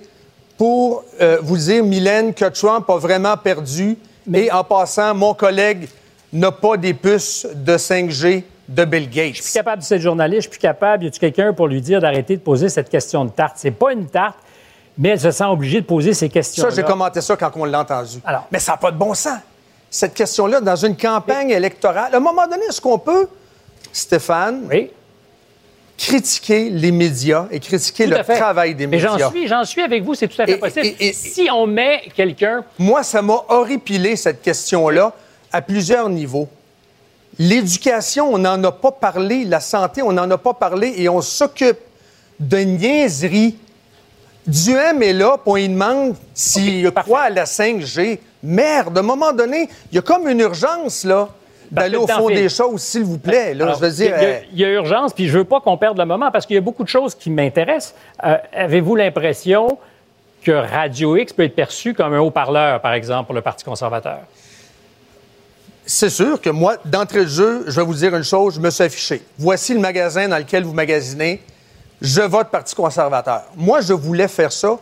[0.57, 3.97] pour euh, vous dire, Mylène, que Trump a vraiment perdu.
[4.27, 4.45] Mais...
[4.45, 5.89] Et en passant, mon collègue
[6.31, 9.35] n'a pas des puces de 5G de Bill Gates.
[9.35, 11.05] Je suis capable de cette journaliste, je suis plus capable.
[11.05, 13.55] Y a-tu quelqu'un pour lui dire d'arrêter de poser cette question de tarte?
[13.57, 14.37] C'est pas une tarte,
[14.97, 16.63] mais elle se sent obligée de poser ces questions.
[16.63, 18.19] Ça, j'ai commenté ça quand on l'a entendu.
[18.23, 19.39] Alors, mais ça n'a pas de bon sens.
[19.89, 23.27] Cette question-là, dans une campagne électorale, à un moment donné, est-ce qu'on peut,
[23.91, 24.91] Stéphane, oui.
[25.97, 29.13] Critiquer les médias et critiquer le travail des médias?
[29.13, 30.85] Mais j'en suis, j'en suis avec vous, c'est tout à fait et, possible.
[30.85, 32.63] Et, et, si on met quelqu'un...
[32.79, 35.13] Moi, ça m'a horripilé, cette question-là,
[35.51, 36.49] à plusieurs niveaux.
[37.37, 39.45] L'éducation, on n'en a pas parlé.
[39.45, 40.93] La santé, on n'en a pas parlé.
[40.97, 41.79] Et on s'occupe
[42.39, 43.57] de niaiseries.
[44.47, 48.19] Duhem est là, puis on lui demande s'il okay, croit à la 5G.
[48.43, 51.29] Merde, à un moment donné, il y a comme une urgence, là,
[51.71, 53.53] d'aller au fond des choses, s'il vous plaît.
[53.53, 55.43] Là, Alors, je veux dire, il, y a, il y a urgence, puis je veux
[55.43, 57.95] pas qu'on perde le moment, parce qu'il y a beaucoup de choses qui m'intéressent.
[58.23, 59.77] Euh, Avez-vous l'impression
[60.43, 64.19] que Radio X peut être perçu comme un haut-parleur, par exemple, pour le Parti conservateur?
[65.87, 68.69] C'est sûr que moi, d'entrée de jeu, je vais vous dire une chose, je me
[68.69, 69.23] suis affiché.
[69.37, 71.41] Voici le magasin dans lequel vous magasinez.
[72.01, 73.43] Je vote Parti conservateur.
[73.55, 74.77] Moi, je voulais faire ça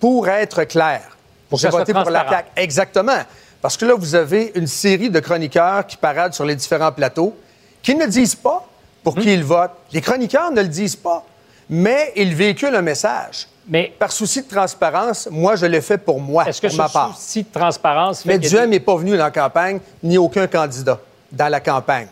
[0.00, 1.16] pour être clair.
[1.48, 2.48] Pour J'ai voté pour la CAQ.
[2.56, 3.18] Exactement.
[3.62, 7.36] Parce que là, vous avez une série de chroniqueurs qui paradent sur les différents plateaux
[7.82, 8.66] qui ne disent pas
[9.02, 9.22] pour Hum.
[9.22, 9.72] qui ils votent.
[9.92, 11.24] Les chroniqueurs ne le disent pas,
[11.68, 13.46] mais ils véhiculent un message.
[13.68, 16.80] Mais par souci de transparence, moi, je l'ai fait pour moi, Est-ce que pour ce
[16.82, 17.16] ma part.
[17.16, 20.46] souci de transparence fait Mais que Duhem n'est pas venu dans la campagne, ni aucun
[20.46, 21.00] candidat
[21.32, 22.06] dans la campagne.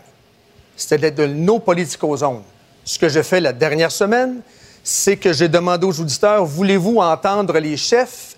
[0.76, 2.42] C'était de nos politico-zones.
[2.84, 4.40] Ce que j'ai fait la dernière semaine,
[4.82, 8.36] c'est que j'ai demandé aux auditeurs, voulez-vous entendre les chefs?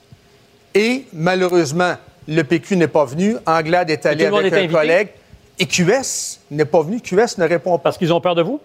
[0.74, 1.94] Et malheureusement,
[2.28, 3.36] le PQ n'est pas venu.
[3.46, 4.72] Anglade est allé avec un invité?
[4.72, 5.08] collègue.
[5.58, 7.00] Et QS n'est pas venu.
[7.00, 7.84] QS ne répond pas.
[7.84, 8.60] Parce qu'ils ont peur de vous?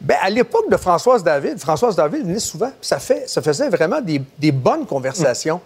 [0.00, 2.70] Ben, à l'époque de Françoise David, Françoise David venait souvent.
[2.80, 5.60] Ça, fait, ça faisait vraiment des, des bonnes conversations.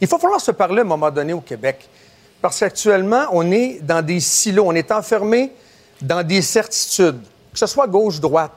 [0.00, 1.88] Il faut falloir se parler à un moment donné au Québec.
[2.42, 4.64] Parce qu'actuellement, on est dans des silos.
[4.66, 5.52] On est enfermé
[6.02, 7.20] dans des certitudes,
[7.52, 8.52] que ce soit gauche-droite.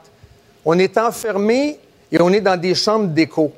[0.64, 1.78] On est enfermé
[2.10, 3.52] et on est dans des chambres d'écho.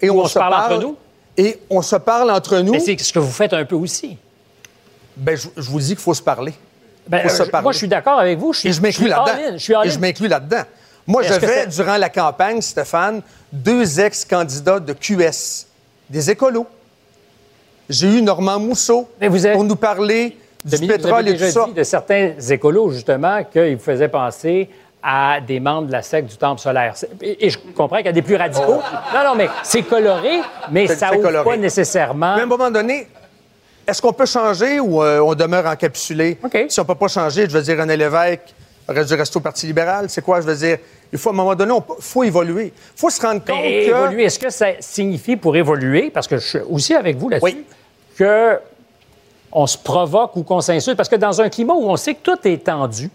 [0.00, 0.96] Et on se parle entre nous?
[1.36, 2.72] Et on se parle entre nous.
[2.72, 4.18] Mais c'est ce que vous faites un peu aussi.
[5.16, 6.54] Ben, je, je vous dis qu'il faut se parler.
[7.06, 7.64] Ben, Faut se euh, parler.
[7.64, 8.52] moi, je suis d'accord avec vous.
[8.52, 9.82] Je suis, Et je m'inclus là-dedans.
[9.84, 10.62] Et je m'inclus là-dedans.
[11.06, 13.22] Moi, j'avais, durant la campagne, Stéphane,
[13.52, 15.66] deux ex-candidats de QS,
[16.08, 16.66] des écolos.
[17.88, 19.08] J'ai eu Normand Mousseau
[19.52, 21.66] pour nous parler du Dominique, vous pétrole avez et tout déjà ça.
[21.66, 24.70] dit de certains écolos, justement, qu'ils vous faisaient penser
[25.02, 26.94] à des membres de la secte du Temple solaire.
[27.20, 28.80] Et, et je comprends qu'il y a des plus radicaux.
[29.12, 30.40] Non, non, mais c'est coloré,
[30.70, 31.44] mais ça ouvre coloré.
[31.44, 32.34] pas nécessairement.
[32.36, 33.08] Mais à un moment donné,
[33.86, 36.38] est-ce qu'on peut changer ou euh, on demeure encapsulé?
[36.68, 38.54] Si on peut pas changer, je veux dire, René Lévesque
[38.88, 40.08] aurait dû rester au Parti libéral.
[40.08, 40.40] C'est quoi?
[40.40, 40.78] Je veux dire,
[41.12, 42.72] il faut, à un moment donné, il faut évoluer.
[42.76, 43.90] Il faut se rendre compte Mais que...
[43.90, 47.64] évoluer, est-ce que ça signifie pour évoluer, parce que je suis aussi avec vous là-dessus,
[48.16, 48.58] que
[49.50, 50.96] on se provoque ou qu'on s'insulte?
[50.96, 53.10] Parce que dans un climat où on sait que tout est tendu,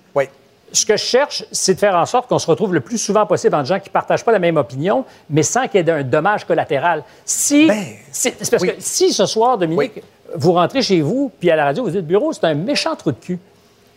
[0.72, 3.26] ce que je cherche, c'est de faire en sorte qu'on se retrouve le plus souvent
[3.26, 5.92] possible entre gens qui ne partagent pas la même opinion, mais sans qu'il y ait
[5.92, 7.04] un dommage collatéral.
[7.26, 10.04] Si, parce que si ce soir, Dominique,
[10.36, 13.12] vous rentrez chez vous, puis à la radio, vous dites, bureau, c'est un méchant trou
[13.12, 13.40] de cul,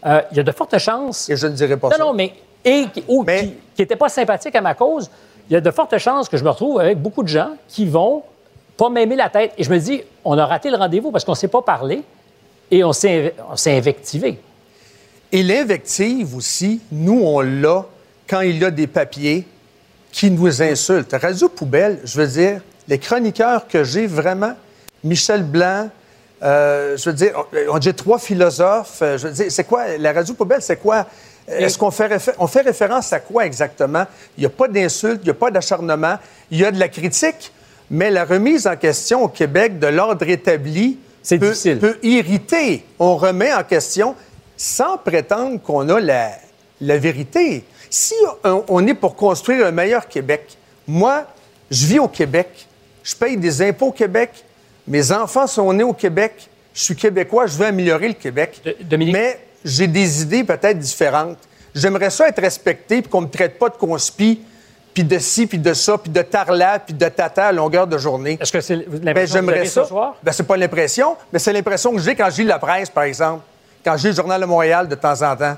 [0.06, 1.28] euh, il y a de fortes chances...
[1.28, 2.04] Et je ne dirais pas non, ça.
[2.04, 2.32] Non, mais...
[2.64, 5.10] Et ou qui n'était pas sympathique à ma cause,
[5.48, 7.86] il y a de fortes chances que je me retrouve avec beaucoup de gens qui
[7.86, 8.22] vont
[8.76, 9.52] pas m'aimer la tête.
[9.58, 12.02] Et je me dis, on a raté le rendez-vous parce qu'on ne s'est pas parlé
[12.70, 13.34] et on s'est
[13.66, 14.38] invectivé.
[15.32, 17.84] Et l'invective aussi, nous, on l'a
[18.28, 19.46] quand il y a des papiers
[20.12, 21.12] qui nous insultent.
[21.20, 24.54] Radio Poubelle, je veux dire, les chroniqueurs que j'ai vraiment,
[25.04, 25.88] Michel Blanc,
[26.42, 27.44] euh, je veux dire,
[27.80, 28.98] j'ai trois philosophes.
[29.02, 31.06] euh, Je veux dire, c'est quoi, la radio poubelle, c'est quoi?
[31.46, 34.04] Est-ce qu'on fait, réfé- on fait référence à quoi exactement?
[34.36, 36.16] Il n'y a pas d'insulte, il n'y a pas d'acharnement,
[36.50, 37.52] il y a de la critique,
[37.90, 42.84] mais la remise en question au Québec de l'ordre établi peut, peut irriter.
[42.98, 44.14] On remet en question
[44.60, 46.32] sans prétendre qu'on a la,
[46.82, 47.64] la vérité.
[47.88, 48.12] Si
[48.44, 51.24] on, on est pour construire un meilleur Québec, moi,
[51.70, 52.66] je vis au Québec,
[53.02, 54.44] je paye des impôts au Québec,
[54.86, 58.60] mes enfants sont nés au Québec, je suis québécois, je veux améliorer le Québec.
[58.98, 61.38] Mais j'ai des idées peut-être différentes.
[61.74, 64.42] J'aimerais ça être respecté puis qu'on me traite pas de conspi,
[64.92, 67.96] puis de ci, puis de ça, puis de tarla, puis de tata à longueur de
[67.96, 68.36] journée.
[68.38, 69.84] Est-ce que c'est l'impression Ben, que vous j'aimerais avez ça.
[69.84, 70.16] ce soir?
[70.22, 73.04] Ben, c'est pas l'impression, mais c'est l'impression que j'ai quand je lis la presse, par
[73.04, 73.42] exemple,
[73.84, 75.56] quand lis le Journal de Montréal de temps en temps.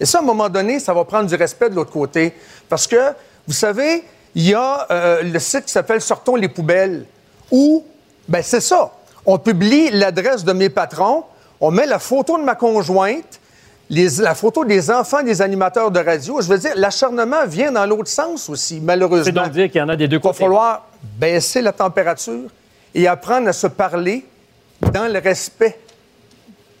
[0.00, 2.34] Et ça, à un moment donné, ça va prendre du respect de l'autre côté.
[2.68, 3.12] Parce que,
[3.46, 7.06] vous savez, il y a euh, le site qui s'appelle Sortons les poubelles,
[7.50, 7.84] où,
[8.28, 8.90] ben c'est ça.
[9.26, 11.24] On publie l'adresse de mes patrons,
[11.60, 13.40] on met la photo de ma conjointe,
[13.88, 16.40] les- la photo des enfants des animateurs de radio.
[16.40, 19.24] Je veux dire, l'acharnement vient dans l'autre sens aussi, malheureusement.
[19.24, 20.42] C'est donc dire qu'il y en a des deux Il va côtés.
[20.44, 20.86] falloir
[21.18, 22.50] baisser la température
[22.94, 24.26] et apprendre à se parler
[24.92, 25.78] dans le respect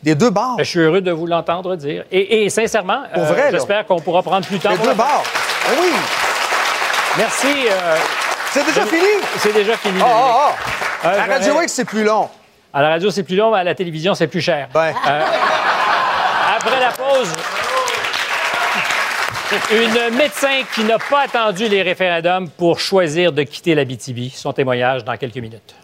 [0.04, 0.56] des deux bords.
[0.58, 2.04] Je suis heureux de vous l'entendre dire.
[2.12, 4.76] Et, et sincèrement, euh, j'espère qu'on pourra prendre plus de temps.
[4.76, 5.24] Pour deux bords.
[5.68, 5.88] Ben oui.
[7.16, 7.46] Merci.
[7.70, 7.96] euh,
[8.50, 9.06] C'est déjà fini?
[9.38, 9.98] C'est déjà fini.
[10.02, 10.52] Ah, ah,
[11.02, 11.08] ah.
[11.08, 12.28] Euh, À Radio X, c'est plus long.
[12.72, 14.68] À la radio, c'est plus long, mais à la télévision, c'est plus cher.
[14.74, 14.92] Après
[16.80, 17.32] la pause,
[19.70, 24.30] une médecin qui n'a pas attendu les référendums pour choisir de quitter la BTB.
[24.34, 25.74] Son témoignage dans quelques minutes.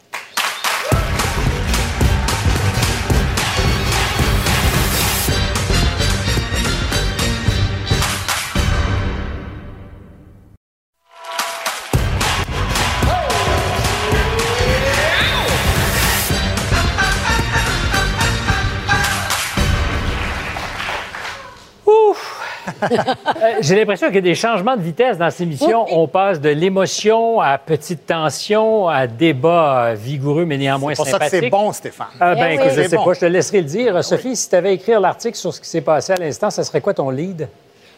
[23.61, 25.87] J'ai l'impression qu'il y a des changements de vitesse dans ces émissions.
[25.91, 31.07] On passe de l'émotion à petite tension, à débat euh, vigoureux mais néanmoins C'est pour
[31.11, 32.07] ça que c'est bon, Stéphane.
[32.21, 32.83] Ah, ben, Eh écoute, oui.
[32.85, 33.05] je sais bon.
[33.05, 34.05] pas, je te laisserai le dire.
[34.05, 36.81] Sophie, si tu avais écrit l'article sur ce qui s'est passé à l'instant, ça serait
[36.81, 37.49] quoi ton lead?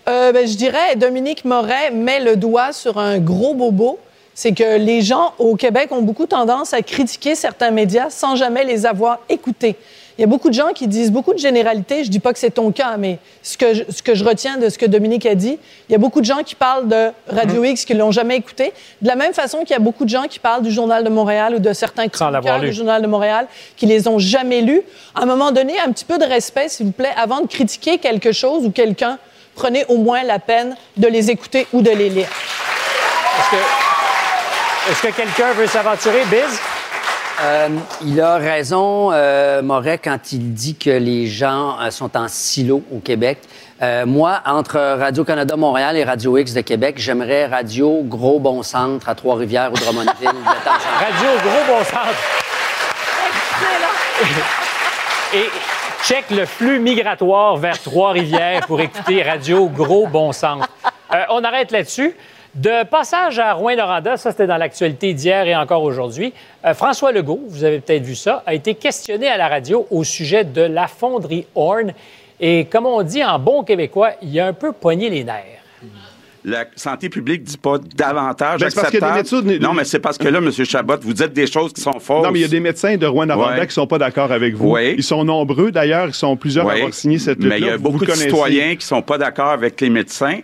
[0.09, 3.99] Euh, ben, je dirais, Dominique Moret met le doigt sur un gros bobo.
[4.35, 8.64] C'est que les gens au Québec ont beaucoup tendance à critiquer certains médias sans jamais
[8.64, 9.76] les avoir écoutés.
[10.18, 12.04] Il y a beaucoup de gens qui disent beaucoup de généralités.
[12.04, 14.58] Je dis pas que c'est ton cas, mais ce que, je, ce que je retiens
[14.58, 15.58] de ce que Dominique a dit,
[15.88, 18.72] il y a beaucoup de gens qui parlent de Radio X qui l'ont jamais écouté.
[19.00, 21.08] De la même façon qu'il y a beaucoup de gens qui parlent du Journal de
[21.08, 23.46] Montréal ou de certains chroniqueurs du Journal de Montréal
[23.76, 24.82] qui les ont jamais lus.
[25.14, 27.98] À un moment donné, un petit peu de respect, s'il vous plaît, avant de critiquer
[27.98, 29.18] quelque chose ou quelqu'un,
[29.54, 32.28] prenez au moins la peine de les écouter ou de les lire.
[33.38, 36.60] Est-ce que, est-ce que quelqu'un veut s'aventurer, Biz?
[37.43, 37.68] Euh,
[38.05, 42.82] il a raison, euh, Moret, quand il dit que les gens euh, sont en silo
[42.93, 43.38] au Québec.
[43.82, 49.09] Euh, moi, entre Radio-Canada Montréal et Radio X de Québec, j'aimerais Radio Gros Bon Centre
[49.09, 50.12] à Trois-Rivières ou Drummondville.
[50.20, 52.14] Radio Gros Bon Centre.
[55.34, 55.49] Et
[56.05, 60.68] check le flux migratoire vers Trois-Rivières pour écouter Radio Gros Bon Centre.
[61.12, 62.14] Euh, on arrête là-dessus.
[62.55, 66.34] De passage à Rouen-Noranda, ça c'était dans l'actualité d'hier et encore aujourd'hui,
[66.66, 70.05] euh, François Legault, vous avez peut-être vu ça, a été questionné à la radio au
[70.05, 71.94] sujet de la fonderie Horn.
[72.40, 75.44] Et comme on dit en bon québécois, il a un peu poigné les nerfs.
[76.44, 79.46] La santé publique dit pas davantage Ben, c'est parce qu'il y a des acceptable.
[79.46, 80.50] médecins- Non, mais c'est parce que là, M.
[80.53, 82.24] Chabot, vous dites des choses qui sont fausses.
[82.24, 83.66] Non, mais il y a des médecins de Rouen-Noranda Ouais.
[83.68, 84.72] qui sont pas d'accord avec vous.
[84.72, 84.94] Oui.
[84.98, 86.09] Ils sont nombreux, d'ailleurs.
[86.09, 88.74] Ils sont plusieurs à Oui, avoir signé cette Mais il y a beaucoup de citoyens
[88.74, 90.40] qui sont pas d'accord avec les médecins.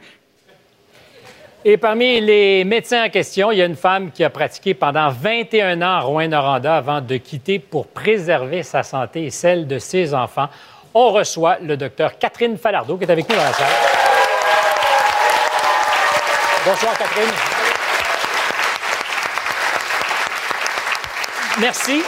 [1.64, 5.11] Et parmi les médecins en question, il y a une femme qui a pratiqué pendant
[5.11, 10.14] 21 ans à Rouen-Noranda avant de quitter pour préserver sa santé et celle de ses
[10.14, 10.48] enfants.
[10.94, 13.66] On reçoit le docteur Catherine Falardeau qui est avec nous dans la salle.
[16.64, 17.34] Bonsoir, Catherine.
[21.61, 22.02] Merci.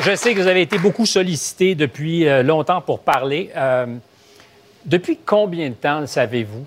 [0.00, 3.50] Je sais que vous avez été beaucoup sollicité depuis euh, longtemps pour parler.
[3.54, 3.86] Euh,
[4.86, 6.64] depuis combien de temps le savez-vous?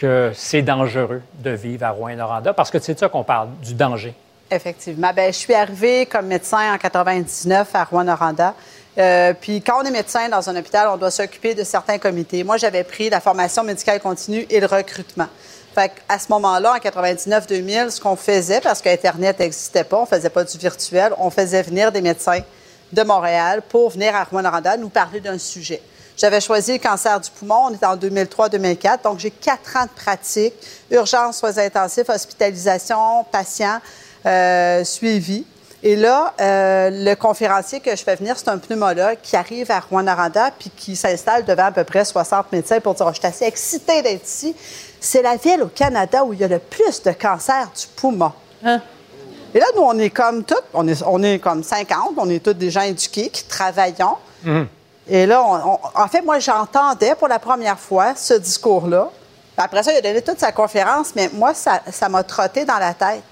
[0.00, 2.54] Que c'est dangereux de vivre à Rouen-Noranda?
[2.54, 4.14] Parce que c'est de ça qu'on parle, du danger.
[4.50, 5.12] Effectivement.
[5.14, 8.54] Ben, je suis arrivée comme médecin en 99 à Rouen-Noranda.
[8.98, 12.42] Euh, puis quand on est médecin dans un hôpital, on doit s'occuper de certains comités.
[12.42, 15.28] Moi, j'avais pris la formation médicale continue et le recrutement.
[15.74, 20.30] Fait à ce moment-là, en 99-2000, ce qu'on faisait, parce qu'Internet n'existait pas, on faisait
[20.30, 22.40] pas du virtuel, on faisait venir des médecins
[22.92, 25.80] de Montréal pour venir à Rouen-Noranda nous parler d'un sujet.
[26.20, 27.68] J'avais choisi le cancer du poumon.
[27.70, 29.04] On était en 2003-2004.
[29.04, 30.52] Donc, j'ai quatre ans de pratique.
[30.90, 33.78] Urgence, soins intensifs, hospitalisation, patient,
[34.26, 35.46] euh, suivi.
[35.82, 39.80] Et là, euh, le conférencier que je fais venir, c'est un pneumologue qui arrive à
[39.80, 43.26] Rwanda puis qui s'installe devant à peu près 60 médecins pour dire oh, Je suis
[43.26, 44.54] assez excitée d'être ici.
[45.00, 48.32] C'est la ville au Canada où il y a le plus de cancer du poumon.
[48.62, 48.82] Hein?
[49.54, 52.44] Et là, nous, on est comme toutes, on est, on est comme 50, on est
[52.44, 54.18] tous des gens éduqués qui travaillons.
[55.10, 59.10] Et là, on- on- en fait, moi, j'entendais pour la première fois ce discours-là.
[59.56, 62.78] Après ça, il a donné toute sa conférence, mais moi, ça ça m'a trotté dans
[62.78, 63.22] la tête.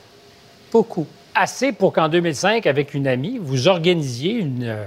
[0.72, 1.06] Beaucoup.
[1.34, 4.84] Assez pour qu'en 2005, avec une amie, vous organisiez une, euh,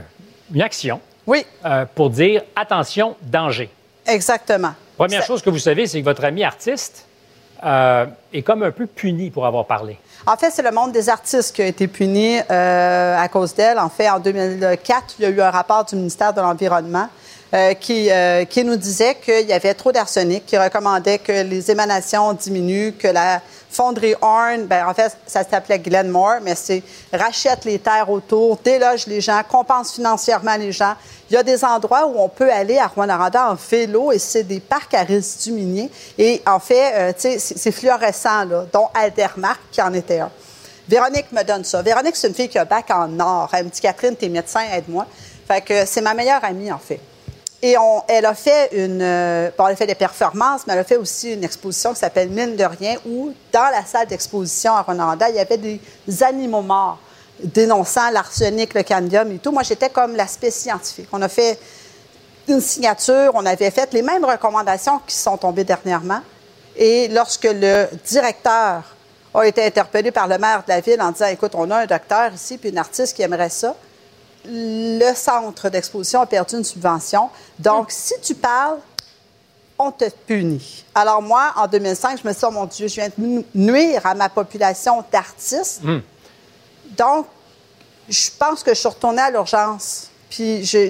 [0.53, 3.69] une action Oui, euh, pour dire attention, danger.
[4.05, 4.73] exactement.
[4.97, 7.05] Première chose que vous savez, c'est que votre ami artiste
[7.63, 9.97] euh, est comme un peu puni pour avoir parlé.
[10.27, 13.79] En fait, c'est le monde des artistes qui a été puni euh, à cause d'elle.
[13.79, 17.07] En fait, en 2004, il y a eu un rapport du ministère de l'Environnement
[17.55, 21.71] euh, qui, euh, qui nous disait qu'il y avait trop d'arsenic, qui recommandait que les
[21.71, 23.41] émanations diminuent, que la
[23.71, 29.07] fonderie Horn, ben, en fait, ça s'appelait Glenmore, mais c'est rachète les terres autour, déloge
[29.07, 30.93] les gens, compense financièrement les gens.
[31.29, 34.43] Il y a des endroits où on peut aller à Rwanda en vélo et c'est
[34.43, 35.89] des parcs à résidus miniers.
[36.17, 40.31] Et en fait, euh, tu sais, c'est fluorescent, là, dont Aldermark qui en était un.
[40.89, 41.81] Véronique me donne ça.
[41.81, 43.49] Véronique, c'est une fille qui a bac en or.
[43.53, 45.05] Elle me dit Catherine, t'es médecin, aide-moi.
[45.47, 46.99] Fait que c'est ma meilleure amie, en fait.
[47.63, 47.75] Et
[48.07, 49.01] elle a fait une.
[49.01, 52.29] euh, elle a fait des performances, mais elle a fait aussi une exposition qui s'appelle
[52.29, 55.79] Mine de rien, où, dans la salle d'exposition à Rwanda, il y avait des
[56.23, 56.97] animaux morts
[57.43, 59.51] dénonçant l'arsenic, le cadmium et tout.
[59.51, 61.07] Moi, j'étais comme l'aspect scientifique.
[61.11, 61.59] On a fait
[62.47, 66.21] une signature, on avait fait les mêmes recommandations qui sont tombées dernièrement.
[66.75, 68.83] Et lorsque le directeur
[69.33, 71.85] a été interpellé par le maire de la ville en disant Écoute, on a un
[71.85, 73.75] docteur ici, puis une artiste qui aimerait ça,
[74.45, 77.29] le centre d'exposition a perdu une subvention.
[77.59, 78.77] Donc, si tu parles,
[79.77, 80.85] on te punit.
[80.93, 83.45] Alors, moi, en 2005, je me suis dit Oh mon Dieu, je viens de nu-
[83.55, 85.81] nuire à ma population d'artistes.
[86.97, 87.25] Donc,
[88.09, 90.09] je pense que je suis retournée à l'urgence.
[90.29, 90.89] Puis, j'ai-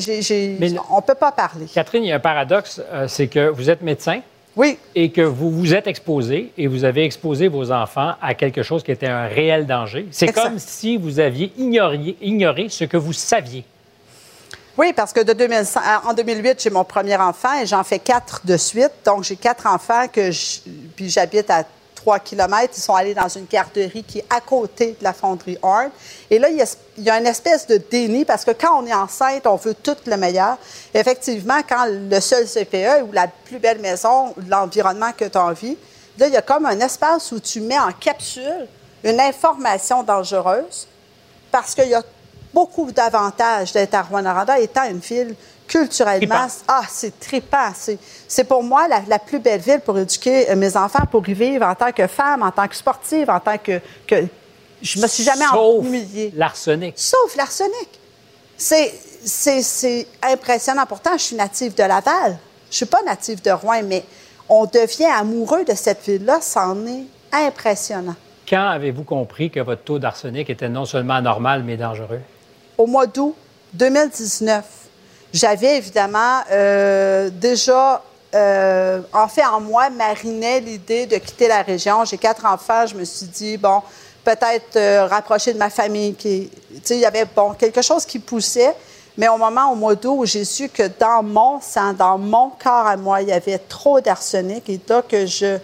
[0.90, 1.66] on ne peut pas parler.
[1.66, 4.22] Catherine, il y a un paradoxe, euh, c'est que vous êtes médecin.
[4.56, 4.78] Oui.
[4.96, 8.84] Et que vous vous êtes exposé et vous avez exposé vos enfants à quelque chose
[8.84, 10.08] qui était un réel danger.
[10.12, 13.64] C'est comme si vous aviez ignoré, ignoré ce que vous saviez.
[14.78, 18.00] Oui, parce que de 2005, à- en 2008, j'ai mon premier enfant et j'en fais
[18.00, 18.92] quatre de suite.
[19.06, 20.60] Donc, j'ai quatre enfants que je-
[20.96, 21.64] puis j'habite à
[22.02, 22.74] 3 km.
[22.76, 25.90] Ils sont allés dans une garderie qui est à côté de la fonderie Horn.
[26.30, 28.82] Et là, il y, a, il y a une espèce de déni parce que quand
[28.82, 30.58] on est enceinte, on veut tout le meilleur.
[30.94, 35.78] Effectivement, quand le seul CPE ou la plus belle maison, l'environnement que tu as envie,
[36.18, 38.68] là, il y a comme un espace où tu mets en capsule
[39.04, 40.88] une information dangereuse
[41.52, 42.04] parce qu'il y a
[42.54, 45.36] beaucoup d'avantages d'être à Rwanda étant une ville
[45.72, 46.48] culturellement.
[46.68, 47.72] Ah, c'est trippant.
[47.74, 47.98] C'est,
[48.28, 51.34] c'est pour moi la, la plus belle ville pour éduquer euh, mes enfants, pour y
[51.34, 53.80] vivre en tant que femme, en tant que sportive, en tant que.
[54.06, 54.26] que
[54.82, 56.34] je me suis jamais Sauf ennuyée.
[56.36, 56.94] l'arsenic.
[56.98, 57.90] Sauf l'arsenic.
[58.58, 60.86] C'est, impressionnant.
[60.88, 62.38] Pourtant, je suis native de Laval.
[62.70, 64.04] Je suis pas native de Rouen, mais
[64.50, 66.40] on devient amoureux de cette ville-là.
[66.42, 68.16] C'en est impressionnant.
[68.50, 72.22] Quand avez-vous compris que votre taux d'arsenic était non seulement anormal, mais dangereux?
[72.82, 73.36] au mois d'août
[73.74, 74.66] 2019,
[75.34, 78.04] j'avais évidemment euh, déjà,
[78.36, 82.06] euh, en fait, en moi, marinait l'idée de quitter la région.
[82.06, 82.86] J'ai quatre enfants.
[82.86, 83.82] Je me suis dit, bon,
[84.24, 86.14] peut-être euh, rapprocher de ma famille.
[86.16, 86.50] Tu
[86.84, 88.76] sais, il y avait, bon, quelque chose qui poussait.
[89.18, 92.50] Mais au moment, au mois d'août, où j'ai su que dans mon sang, dans mon
[92.50, 95.58] corps à moi, il y avait trop d'arsenic, et là, que je...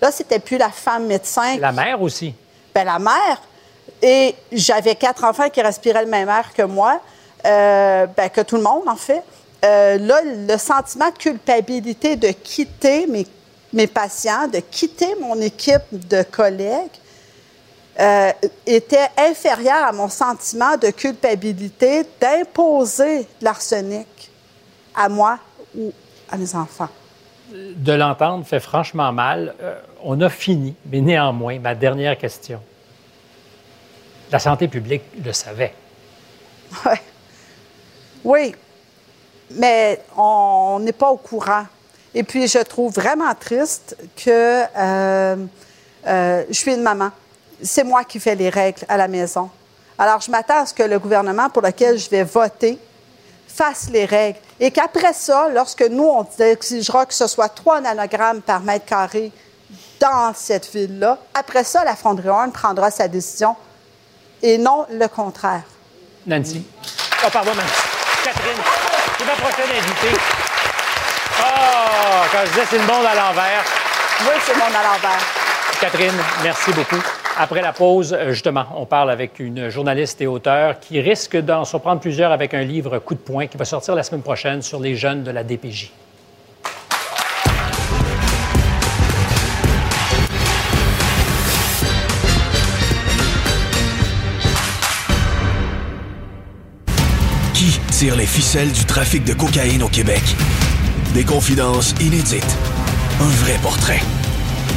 [0.00, 2.34] Là, c'était plus la femme médecin La mère aussi.
[2.74, 3.40] ben, la mère.
[4.02, 7.00] Et j'avais quatre enfants qui respiraient le même air que moi,
[7.44, 9.22] euh, ben, que tout le monde, en fait.
[9.64, 13.26] Euh, là, le sentiment de culpabilité de quitter mes,
[13.72, 16.90] mes patients, de quitter mon équipe de collègues,
[18.00, 18.32] euh,
[18.66, 24.30] était inférieur à mon sentiment de culpabilité d'imposer de l'arsenic
[24.94, 25.38] à moi
[25.76, 25.92] ou
[26.30, 26.88] à mes enfants.
[27.52, 29.54] De l'entendre fait franchement mal.
[29.60, 32.60] Euh, on a fini, mais néanmoins, ma dernière question.
[34.30, 35.74] La santé publique le savait.
[36.86, 37.00] Ouais.
[38.24, 38.54] Oui,
[39.50, 41.64] mais on n'est pas au courant.
[42.14, 45.36] Et puis, je trouve vraiment triste que euh,
[46.06, 47.10] euh, je suis une maman.
[47.62, 49.50] C'est moi qui fais les règles à la maison.
[49.98, 52.78] Alors, je m'attends à ce que le gouvernement pour lequel je vais voter
[53.46, 54.38] fasse les règles.
[54.58, 59.30] Et qu'après ça, lorsque nous, on exigera que ce soit 3 nanogrammes par mètre carré
[60.00, 63.54] dans cette ville-là, après ça, la fonderie prendra sa décision
[64.42, 65.64] et non le contraire.
[66.26, 66.64] Nancy.
[67.24, 67.91] Oh, pardon, Nancy.
[68.24, 68.62] Catherine,
[69.18, 70.16] c'est ma prochaine invitée.
[71.42, 73.64] Ah, quand je disais c'est le monde à l'envers.
[74.20, 75.20] Oui, c'est le monde à l'envers.
[75.80, 77.02] Catherine, merci beaucoup.
[77.36, 81.64] Après la pause, euh, justement, on parle avec une journaliste et auteure qui risque d'en
[81.64, 84.78] surprendre plusieurs avec un livre coup de poing qui va sortir la semaine prochaine sur
[84.78, 85.90] les jeunes de la DPJ.
[98.02, 100.22] Tire les ficelles du trafic de cocaïne au Québec?
[101.14, 102.58] Des confidences inédites.
[103.20, 104.00] Un vrai portrait.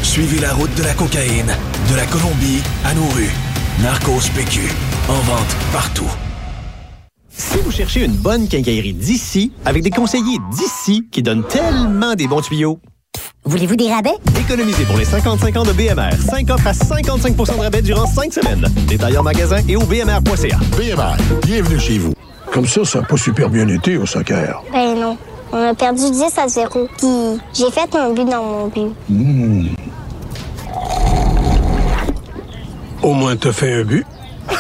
[0.04, 1.52] Suivez la route de la cocaïne,
[1.90, 3.32] de la Colombie à nos rues.
[3.82, 4.62] Narcos PQ,
[5.10, 6.12] en vente partout.
[7.36, 12.28] Si vous cherchez une bonne quincaillerie d'ici, avec des conseillers d'ici qui donnent tellement des
[12.28, 12.80] bons tuyaux.
[13.44, 14.18] Voulez-vous des rabais?
[14.40, 16.16] Économisez pour les 55 ans de BMR.
[16.30, 18.68] 5 offres à 55% de rabais durant 5 semaines.
[18.88, 20.60] Détails en magasin et au bmr.ca.
[20.78, 22.15] BMR, bienvenue chez vous.
[22.56, 24.64] Comme ça, ça n'a pas super bien été au soccer.
[24.72, 25.18] Ben non.
[25.52, 26.88] On a perdu 10 à 0.
[26.98, 28.94] Puis j'ai fait un but dans mon but.
[29.10, 29.68] Hmm.
[33.04, 34.08] Au moins, t'as fait un but.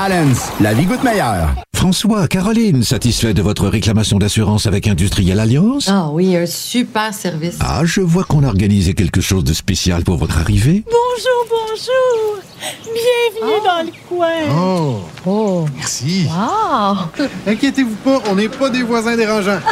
[0.00, 1.48] Allens, la vie goûte meilleure.
[1.82, 5.88] François, Caroline, satisfait de votre réclamation d'assurance avec Industriel Alliance?
[5.90, 7.58] Ah oui, un super service.
[7.58, 10.84] Ah, je vois qu'on a organisé quelque chose de spécial pour votre arrivée.
[10.86, 12.38] Bonjour, bonjour.
[12.84, 14.44] Bienvenue dans le coin.
[14.56, 15.00] Oh.
[15.26, 15.66] Oh.
[15.76, 16.28] Merci.
[16.28, 16.98] Wow.
[17.48, 19.58] Inquiétez-vous pas, on n'est pas des voisins dérangeants.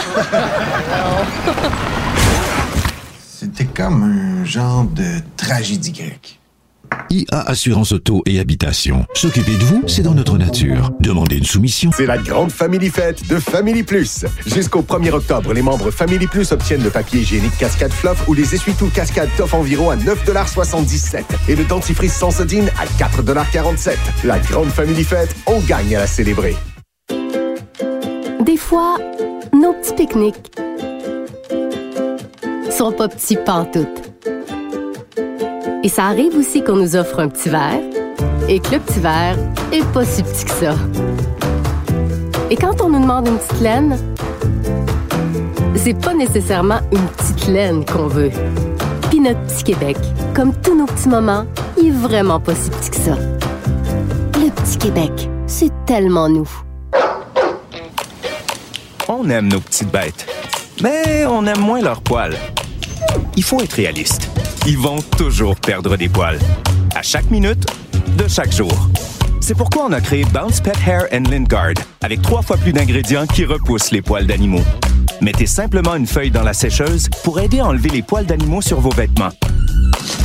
[3.24, 6.39] C'était comme un genre de tragédie grecque.
[7.10, 9.04] IA Assurance Auto et Habitation.
[9.14, 10.90] S'occuper de vous, c'est dans notre nature.
[11.00, 11.90] Demandez une soumission.
[11.94, 14.24] C'est la grande Family Fête de Family Plus.
[14.46, 18.54] Jusqu'au 1er octobre, les membres Family Plus obtiennent le papier hygiénique Cascade Fluff ou les
[18.54, 25.04] essuie-tout Cascade Tough Environ à 9,77 et le dentifrice Sensodyne à 4,47 La grande Family
[25.04, 26.56] Fête, on gagne à la célébrer.
[28.44, 28.98] Des fois,
[29.52, 30.50] nos petits pique-niques
[32.70, 34.09] sont pas petits pantoute.
[35.82, 37.80] Et ça arrive aussi qu'on nous offre un petit verre
[38.48, 39.36] et que le petit verre
[39.72, 40.74] est pas si petit que ça.
[42.50, 43.98] Et quand on nous demande une petite laine,
[45.76, 48.30] c'est pas nécessairement une petite laine qu'on veut.
[49.08, 49.96] Puis notre petit Québec,
[50.34, 51.46] comme tous nos petits moments,
[51.78, 53.16] il est vraiment pas si petit que ça.
[54.34, 56.48] Le petit Québec, c'est tellement nous.
[59.08, 60.26] On aime nos petites bêtes,
[60.82, 62.36] mais on aime moins leurs poils.
[63.34, 64.28] Il faut être réaliste.
[64.66, 66.38] Ils vont toujours perdre des poils.
[66.94, 67.64] À chaque minute,
[68.18, 68.72] de chaque jour.
[69.40, 72.72] C'est pourquoi on a créé Bounce Pet Hair and Lint Guard, avec trois fois plus
[72.72, 74.62] d'ingrédients qui repoussent les poils d'animaux.
[75.22, 78.80] Mettez simplement une feuille dans la sécheuse pour aider à enlever les poils d'animaux sur
[78.80, 79.30] vos vêtements.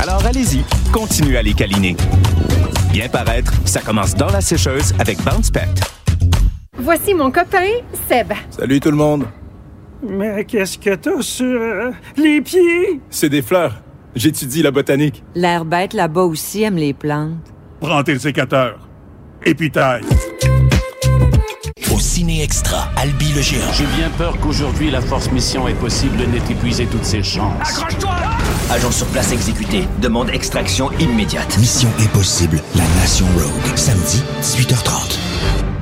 [0.00, 0.62] Alors allez-y,
[0.92, 1.96] continuez à les câliner.
[2.92, 5.68] Bien paraître, ça commence dans la sécheuse avec Bounce Pet.
[6.78, 7.70] Voici mon copain,
[8.08, 8.32] Seb.
[8.50, 9.24] Salut tout le monde.
[10.06, 13.00] Mais qu'est-ce que t'as sur euh, les pieds?
[13.08, 13.72] C'est des fleurs.
[14.16, 15.22] J'étudie la botanique.
[15.34, 17.36] L'air bête là-bas aussi aime les plantes.
[17.80, 18.88] Prends tes sécateurs.
[19.44, 20.02] Et puis taille.
[21.94, 23.70] Au Ciné Extra, Albi le géant.
[23.74, 27.60] J'ai bien peur qu'aujourd'hui la force mission est possible n'ait épuisé toutes ses chances.
[27.60, 28.16] Accroche-toi!
[28.70, 29.84] Agent sur place exécuté.
[30.00, 31.58] Demande extraction immédiate.
[31.58, 33.76] Mission impossible, la Nation Rogue.
[33.76, 35.75] Samedi, 18h30.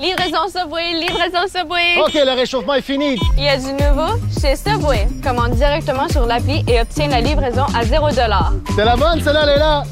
[0.00, 1.98] Livraison Subway, livraison Subway.
[2.00, 3.18] OK, le réchauffement est fini.
[3.36, 5.06] Il y a du nouveau chez Subway.
[5.22, 9.82] Commande directement sur l'appli et obtiens la livraison à 0 C'est la bonne, celle-là, là.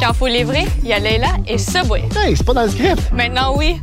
[0.00, 2.02] Quand faut livrer, il y a Leila et Subway.
[2.16, 3.12] Hey, c'est pas dans le script.
[3.12, 3.80] Maintenant, oui.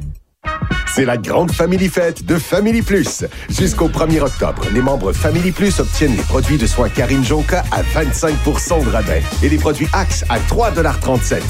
[0.93, 3.23] C'est la grande Family Fête de Family Plus.
[3.49, 7.81] Jusqu'au 1er octobre, les membres Family Plus obtiennent les produits de soins Karine Jonca à
[7.81, 11.41] 25% de rabais et les produits Axe à 3,37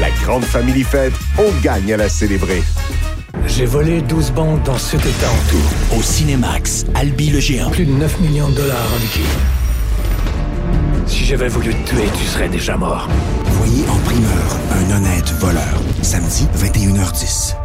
[0.00, 2.62] La grande Family Fête, on gagne à la célébrer.
[3.46, 5.96] J'ai volé 12 banques dans cet état en tout.
[5.98, 7.70] Au Cinémax, Albi le géant.
[7.70, 9.22] Plus de 9 millions de dollars en liquide.
[11.06, 13.08] Si j'avais voulu te tuer, tu serais déjà mort.
[13.44, 15.82] Voyez en primeur un honnête voleur.
[16.02, 17.56] Samedi, 21h10.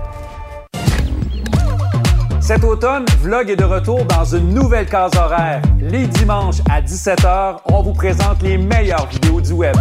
[2.42, 5.62] Cet automne, Vlog est de retour dans une nouvelle case horaire.
[5.82, 9.76] Les dimanches à 17h, on vous présente les meilleures vidéos du web.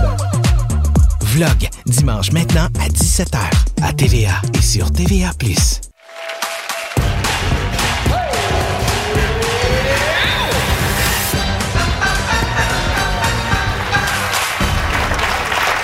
[1.36, 3.36] Vlog, dimanche maintenant à 17h,
[3.82, 5.32] à TVA et sur TVA+.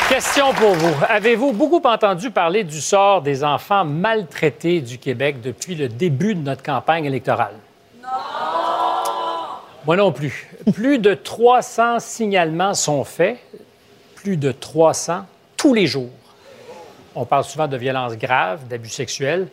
[0.09, 0.95] Question pour vous.
[1.07, 6.41] Avez-vous beaucoup entendu parler du sort des enfants maltraités du Québec depuis le début de
[6.41, 7.57] notre campagne électorale?
[8.03, 8.09] Non!
[9.85, 10.49] Moi non plus.
[10.73, 13.37] Plus de 300 signalements sont faits,
[14.15, 15.27] plus de 300
[15.63, 16.11] tous les jours.
[17.15, 19.47] On parle souvent de violences graves, d'abus sexuels.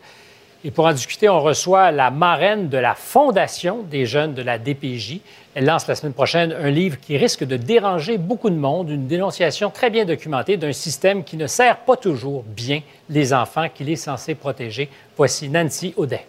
[0.64, 4.58] Et pour en discuter, on reçoit la marraine de la Fondation des jeunes de la
[4.58, 5.20] DPJ.
[5.54, 9.06] Elle lance la semaine prochaine un livre qui risque de déranger beaucoup de monde, une
[9.06, 13.88] dénonciation très bien documentée d'un système qui ne sert pas toujours bien les enfants qu'il
[13.88, 14.90] est censé protéger.
[15.16, 16.26] Voici Nancy Audet.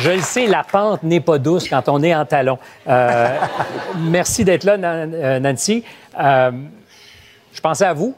[0.00, 2.58] Je le sais, la pente n'est pas douce quand on est en talon.
[2.88, 3.38] Euh,
[3.98, 5.84] merci d'être là, euh, Nancy.
[6.18, 6.50] Euh,
[7.52, 8.14] je pensais à vous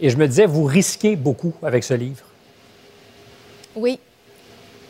[0.00, 2.24] et je me disais, vous risquez beaucoup avec ce livre.
[3.76, 4.00] Oui.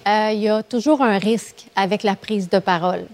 [0.07, 3.05] Euh, il y a toujours un risque avec la prise de parole.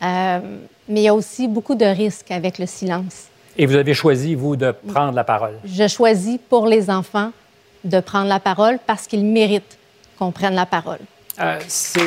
[0.00, 0.40] Mais
[0.88, 3.26] il y a aussi beaucoup de risques avec le silence.
[3.56, 5.54] Et vous avez choisi, vous, de prendre la parole.
[5.64, 7.32] Je choisis pour les enfants
[7.82, 9.76] de prendre la parole parce qu'ils méritent
[10.18, 11.00] qu'on prenne la parole.
[11.40, 12.00] Euh, c'est.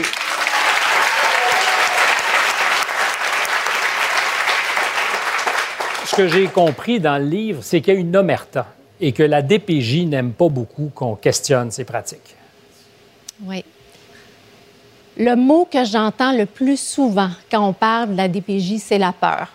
[6.05, 8.67] Ce que j'ai compris dans le livre, c'est qu'il y a une omerta
[8.99, 12.35] et que la DPJ n'aime pas beaucoup qu'on questionne ces pratiques.
[13.45, 13.63] Oui.
[15.17, 19.13] Le mot que j'entends le plus souvent quand on parle de la DPJ, c'est la
[19.13, 19.47] peur.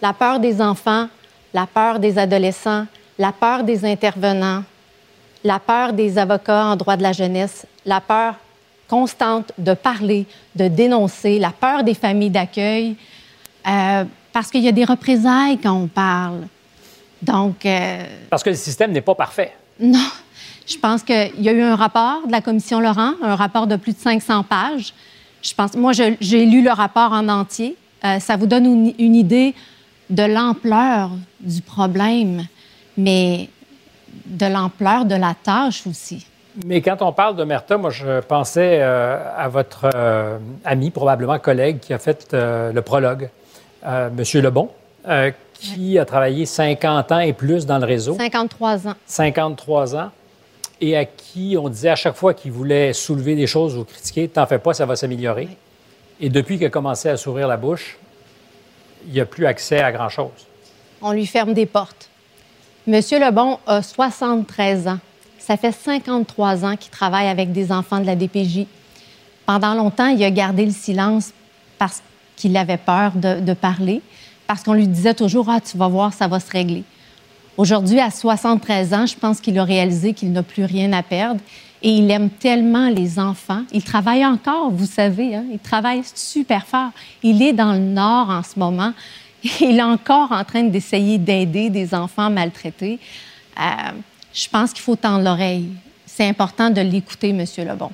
[0.00, 1.08] La peur des enfants,
[1.52, 2.86] la peur des adolescents,
[3.18, 4.64] la peur des intervenants,
[5.44, 8.34] la peur des avocats en droit de la jeunesse, la peur
[8.92, 12.94] constante de parler, de dénoncer, la peur des familles d'accueil,
[13.66, 16.42] euh, parce qu'il y a des représailles quand on parle.
[17.22, 19.52] Donc, euh, Parce que le système n'est pas parfait.
[19.80, 20.08] non.
[20.64, 23.74] Je pense qu'il y a eu un rapport de la commission Laurent, un rapport de
[23.76, 24.94] plus de 500 pages.
[25.42, 27.76] Je pense, moi, j'ai lu le rapport en entier.
[28.04, 29.54] Euh, ça vous donne une, une idée
[30.08, 32.46] de l'ampleur du problème,
[32.96, 33.48] mais
[34.26, 36.24] de l'ampleur de la tâche aussi.
[36.64, 41.78] Mais quand on parle d'omerta, moi, je pensais euh, à votre euh, ami, probablement collègue,
[41.80, 43.30] qui a fait euh, le prologue,
[44.16, 44.68] Monsieur Lebon,
[45.54, 48.16] qui a travaillé 50 ans et plus dans le réseau.
[48.16, 48.94] 53 ans.
[49.06, 50.10] 53 ans,
[50.80, 54.28] et à qui on disait à chaque fois qu'il voulait soulever des choses ou critiquer,
[54.28, 55.48] t'en fais pas, ça va s'améliorer.
[56.20, 57.98] Et depuis qu'il a commencé à s'ouvrir la bouche,
[59.06, 60.46] il n'y a plus accès à grand-chose.
[61.00, 62.08] On lui ferme des portes.
[62.86, 64.98] Monsieur Lebon a 73 ans.
[65.44, 68.64] Ça fait 53 ans qu'il travaille avec des enfants de la DPJ.
[69.44, 71.32] Pendant longtemps, il a gardé le silence
[71.78, 72.00] parce
[72.36, 74.02] qu'il avait peur de, parler,
[74.46, 76.84] parce qu'on lui disait toujours Ah, tu vas voir, ça va se régler.
[77.56, 81.40] Aujourd'hui, à 73 ans, je pense qu'il a réalisé qu'il n'a plus rien à perdre
[81.82, 83.64] et il aime tellement les enfants.
[83.72, 85.44] Il travaille encore, vous savez, hein?
[85.52, 86.90] il travaille super fort.
[87.24, 88.92] Il est dans le Nord en ce moment.
[89.60, 93.00] Il est encore en train d'essayer d'aider des enfants maltraités.
[93.58, 93.90] Euh,
[94.32, 95.68] je pense qu'il faut tendre l'oreille.
[96.06, 97.44] C'est important de l'écouter, M.
[97.66, 97.90] Lebon.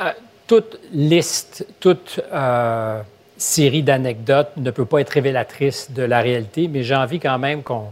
[0.00, 0.10] Euh,
[0.46, 3.00] toute liste, toute euh,
[3.36, 7.62] série d'anecdotes ne peut pas être révélatrice de la réalité, mais j'ai envie quand même
[7.62, 7.86] qu'on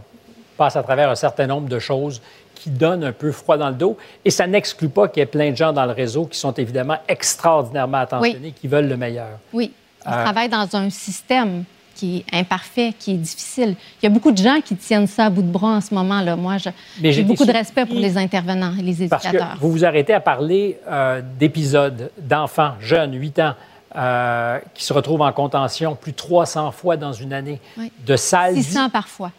[0.57, 2.21] passe à travers un certain nombre de choses
[2.55, 3.97] qui donnent un peu froid dans le dos.
[4.23, 6.53] Et ça n'exclut pas qu'il y ait plein de gens dans le réseau qui sont
[6.53, 9.37] évidemment extraordinairement attentionnés, qui veulent le meilleur.
[9.51, 9.71] Oui,
[10.05, 11.63] il Euh, travaille dans un système
[11.95, 13.75] qui est imparfait, qui est difficile.
[14.01, 15.93] Il y a beaucoup de gens qui tiennent ça à bout de bras en ce
[15.93, 16.21] moment.
[16.21, 16.35] Là.
[16.35, 16.57] Moi,
[17.01, 19.57] j'ai beaucoup de respect pour les intervenants et les Parce que éducateurs.
[19.59, 23.53] vous vous arrêtez à parler euh, d'épisodes d'enfants jeunes, 8 ans,
[23.95, 27.91] euh, qui se retrouvent en contention plus de 300 fois dans une année, Oui.
[28.05, 29.31] de salles 600 parfois.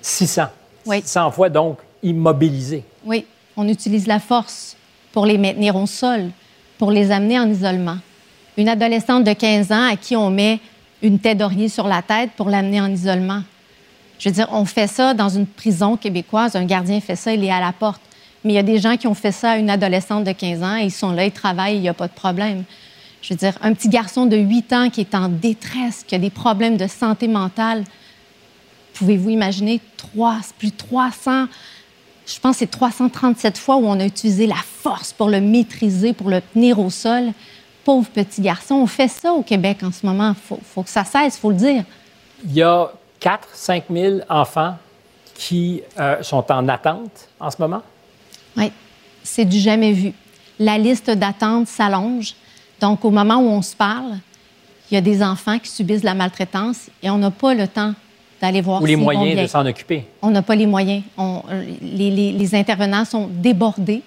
[0.00, 0.44] 600.
[0.86, 1.00] Oui.
[1.02, 2.84] 600 fois donc immobilisés.
[3.04, 3.24] Oui,
[3.56, 4.76] on utilise la force
[5.12, 6.30] pour les maintenir au sol,
[6.78, 7.96] pour les amener en isolement.
[8.56, 10.60] Une adolescente de 15 ans à qui on met
[11.04, 13.42] une tête d'oreiller sur la tête pour l'amener en isolement.
[14.18, 17.44] Je veux dire, on fait ça dans une prison québécoise, un gardien fait ça, il
[17.44, 18.00] est à la porte.
[18.42, 20.62] Mais il y a des gens qui ont fait ça à une adolescente de 15
[20.62, 22.64] ans, et ils sont là, ils travaillent, il n'y a pas de problème.
[23.20, 26.18] Je veux dire, un petit garçon de 8 ans qui est en détresse, qui a
[26.18, 27.84] des problèmes de santé mentale,
[28.94, 31.46] pouvez-vous imaginer trois, plus de 300
[32.26, 36.12] je pense que c'est 337 fois où on a utilisé la force pour le maîtriser,
[36.12, 37.32] pour le tenir au sol?
[37.84, 40.30] Pauvre petit garçon, on fait ça au Québec en ce moment.
[40.30, 41.84] Il faut, faut que ça cesse, il faut le dire.
[42.44, 44.76] Il y a 4 5 000 enfants
[45.34, 47.82] qui euh, sont en attente en ce moment?
[48.56, 48.70] Oui,
[49.22, 50.12] c'est du jamais vu.
[50.58, 52.34] La liste d'attente s'allonge.
[52.80, 54.12] Donc, au moment où on se parle,
[54.90, 57.66] il y a des enfants qui subissent de la maltraitance et on n'a pas le
[57.66, 57.94] temps
[58.40, 60.06] d'aller voir Ou les moyens de s'en occuper.
[60.22, 61.02] On n'a pas les moyens.
[61.18, 61.42] On-
[61.82, 64.02] les, les- les intervenants sont débordés.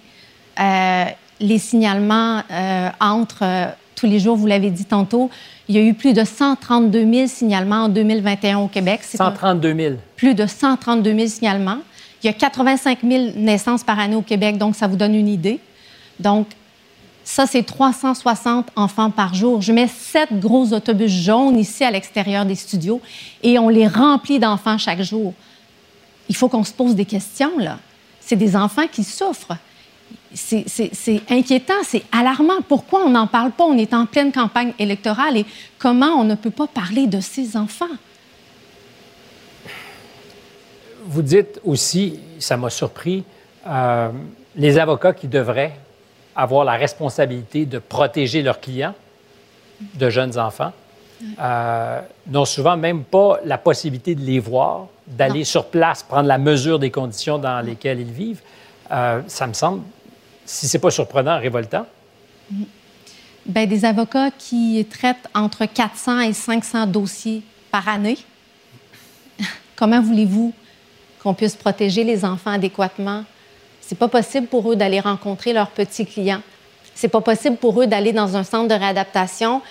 [0.59, 1.05] Euh,
[1.39, 5.29] les signalements euh, entrent euh, tous les jours, vous l'avez dit tantôt.
[5.67, 9.01] Il y a eu plus de 132 000 signalements en 2021 au Québec.
[9.03, 9.95] C'est un- 132 000.
[10.15, 11.79] plus de 132 000 signalements.
[12.23, 15.27] Il y a 85 000 naissances par année au Québec, donc ça vous donne une
[15.27, 15.59] idée.
[16.19, 16.47] Donc,
[17.29, 19.61] Ça, c'est 360 enfants par jour.
[19.61, 23.01] Je mets sept gros autobus jaunes ici à l'extérieur des studios
[23.43, 25.33] et on les remplit d'enfants chaque jour.
[26.29, 27.79] Il faut qu'on se pose des questions, là.
[28.21, 29.57] C'est des enfants qui souffrent.
[30.33, 32.61] C'est inquiétant, c'est alarmant.
[32.67, 33.63] Pourquoi on n'en parle pas?
[33.63, 35.45] On est en pleine campagne électorale et
[35.77, 37.85] comment on ne peut pas parler de ces enfants?
[41.05, 43.23] Vous dites aussi, ça m'a surpris,
[43.65, 44.09] euh,
[44.55, 45.73] les avocats qui devraient
[46.35, 48.93] avoir la responsabilité de protéger leurs clients
[49.95, 50.73] de jeunes enfants
[51.39, 56.37] euh, n'ont souvent même pas la possibilité de les voir, d'aller sur place, prendre la
[56.37, 58.41] mesure des conditions dans lesquelles ils vivent.
[58.91, 59.81] Euh, ça me semble,
[60.47, 61.85] si c'est pas surprenant, révoltant?
[63.45, 68.17] Bien, des avocats qui traitent entre 400 et 500 dossiers par année.
[69.75, 70.53] Comment voulez-vous
[71.21, 73.25] qu'on puisse protéger les enfants adéquatement?
[73.81, 76.41] C'est pas possible pour eux d'aller rencontrer leurs petits clients.
[76.95, 79.61] C'est pas possible pour eux d'aller dans un centre de réadaptation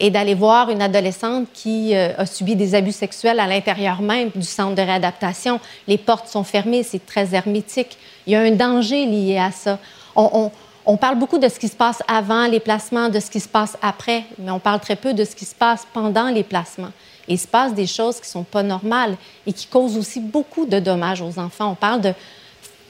[0.00, 4.30] et d'aller voir une adolescente qui euh, a subi des abus sexuels à l'intérieur même
[4.34, 5.58] du centre de réadaptation.
[5.88, 7.98] Les portes sont fermées, c'est très hermétique.
[8.26, 9.78] Il y a un danger lié à ça.
[10.20, 10.50] On,
[10.84, 13.48] on, parle beaucoup de ce qui se passe avant les placements, de ce qui se
[13.48, 16.90] passe après, mais on parle très peu de ce qui se passe pendant les placements.
[17.28, 19.16] Et il se passe des choses qui ne sont pas normales
[19.46, 21.70] et qui causent aussi beaucoup de dommages aux enfants.
[21.70, 22.14] On parle de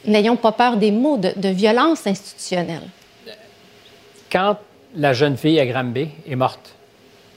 [0.06, 2.88] n'ayons pas peur des mots, de, violence institutionnelle.
[4.30, 4.58] Quand
[4.94, 6.74] la jeune fille à Granby est morte,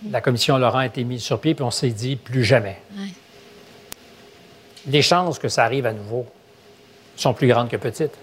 [0.09, 2.79] la commission Laurent a été mise sur pied, puis on s'est dit plus jamais.
[4.87, 6.25] Les chances que ça arrive à nouveau
[7.15, 8.17] sont plus grandes que petites.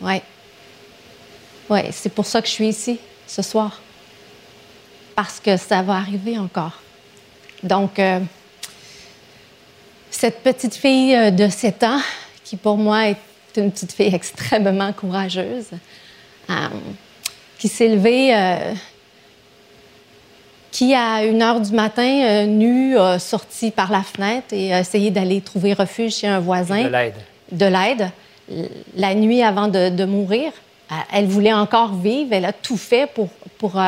[0.00, 0.20] Oui.
[1.70, 3.80] Oui, c'est pour ça que je suis ici ce soir.
[5.14, 6.80] Parce que ça va arriver encore.
[7.62, 8.20] Donc, euh,
[10.18, 12.00] cette petite fille euh, de 7 ans,
[12.42, 13.16] qui pour moi est
[13.56, 15.68] une petite fille extrêmement courageuse,
[16.50, 16.54] euh,
[17.58, 18.72] qui s'est levée, euh,
[20.72, 25.10] qui à une heure du matin, nue, a sorti par la fenêtre et a essayé
[25.10, 26.82] d'aller trouver refuge chez un voisin.
[26.82, 27.14] De l'aide.
[27.52, 28.10] De l'aide.
[28.96, 30.52] La nuit avant de, mourir,
[31.12, 32.32] elle voulait encore vivre.
[32.32, 33.28] Elle a tout fait pour,
[33.58, 33.80] pour,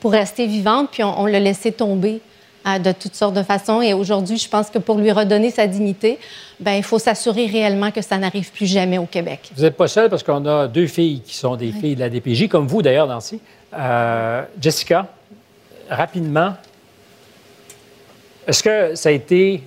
[0.00, 2.20] pour rester vivante, puis on, on l'a laissé tomber
[2.64, 3.82] de toutes sortes de façons.
[3.82, 6.18] Et aujourd'hui, je pense que pour lui redonner sa dignité,
[6.58, 9.50] ben, il faut s'assurer réellement que ça n'arrive plus jamais au Québec.
[9.54, 12.08] Vous n'êtes pas seul parce qu'on a deux filles qui sont des filles de la
[12.08, 13.40] DPJ, comme vous d'ailleurs, Nancy.
[13.74, 15.08] Euh, Jessica,
[15.90, 16.54] rapidement,
[18.46, 19.62] est-ce que ça a été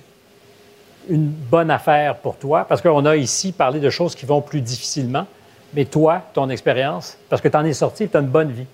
[1.08, 2.64] une bonne affaire pour toi?
[2.68, 5.26] Parce qu'on a ici parlé de choses qui vont plus difficilement.
[5.74, 8.66] Mais toi, ton expérience, parce que tu en es sorti, tu as une bonne vie.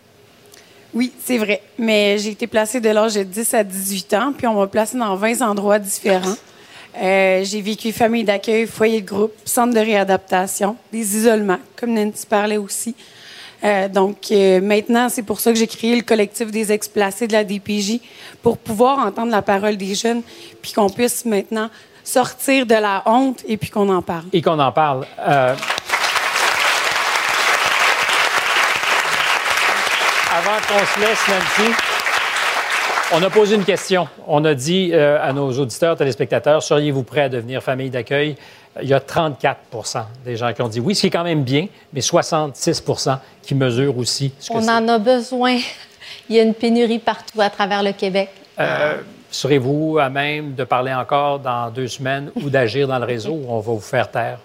[0.95, 1.61] Oui, c'est vrai.
[1.77, 4.97] Mais j'ai été placée de l'âge de 10 à 18 ans, puis on m'a placée
[4.97, 6.35] dans 20 endroits différents.
[7.03, 12.25] Euh, j'ai vécu famille d'accueil, foyer de groupe, centre de réadaptation, des isolements, comme Nancy
[12.25, 12.95] parlait aussi.
[13.65, 17.33] Euh, donc euh, maintenant, c'est pour ça que j'ai créé le collectif des ex-placés de
[17.33, 17.99] la DPJ
[18.43, 20.23] pour pouvoir entendre la parole des jeunes,
[20.63, 21.69] puis qu'on puisse maintenant
[22.05, 24.27] sortir de la honte et puis qu'on en parle.
[24.33, 25.05] Et qu'on en parle.
[30.45, 31.73] Avant qu'on se laisse, Nancy,
[33.15, 34.09] on a posé une question.
[34.27, 38.37] On a dit euh, à nos auditeurs, téléspectateurs, seriez-vous prêts à devenir famille d'accueil?
[38.83, 41.45] Il y a 34% des gens qui ont dit oui, ce qui est quand même
[41.45, 45.59] bien, mais 66% qui mesurent aussi ce que On en a besoin.
[46.29, 48.31] Il y a une pénurie partout à travers le Québec.
[48.59, 53.33] Euh, serez-vous à même de parler encore dans deux semaines ou d'agir dans le réseau
[53.33, 54.39] ou on va vous faire taire?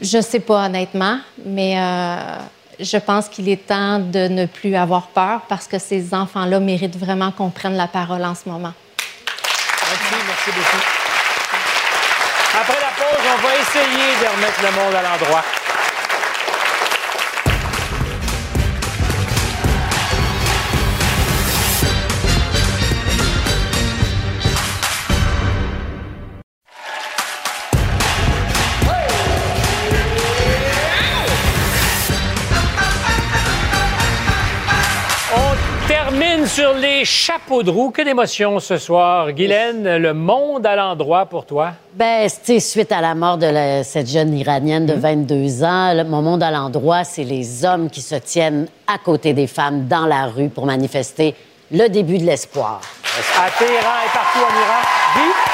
[0.00, 2.38] Je ne sais pas honnêtement, mais euh,
[2.80, 6.98] je pense qu'il est temps de ne plus avoir peur parce que ces enfants-là méritent
[6.98, 8.72] vraiment qu'on prenne la parole en ce moment.
[9.28, 10.84] Merci, merci beaucoup.
[12.60, 15.44] Après la pause, on va essayer de remettre le monde à l'endroit.
[36.46, 37.90] Sur les chapeaux de roue.
[37.90, 39.32] Que d'émotions ce soir.
[39.32, 41.72] Guylaine, le monde à l'endroit pour toi?
[41.94, 45.64] Ben, c'est suite à la mort de cette jeune Iranienne de 22 mhm.
[45.64, 49.86] ans, mon monde à l'endroit, c'est les hommes qui se tiennent à côté des femmes
[49.86, 51.34] dans la rue pour manifester
[51.70, 52.80] le début de l'espoir.
[53.36, 53.72] À Téhéran
[54.04, 55.53] et partout en Iran.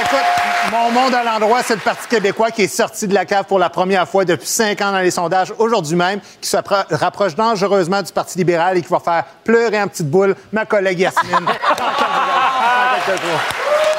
[0.00, 3.44] Écoute, mon monde à l'endroit, c'est le Parti québécois qui est sorti de la cave
[3.44, 6.56] pour la première fois depuis cinq ans dans les sondages aujourd'hui même, qui se
[6.90, 11.00] rapproche dangereusement du Parti libéral et qui va faire pleurer en petite boule ma collègue
[11.00, 11.34] Yasmine.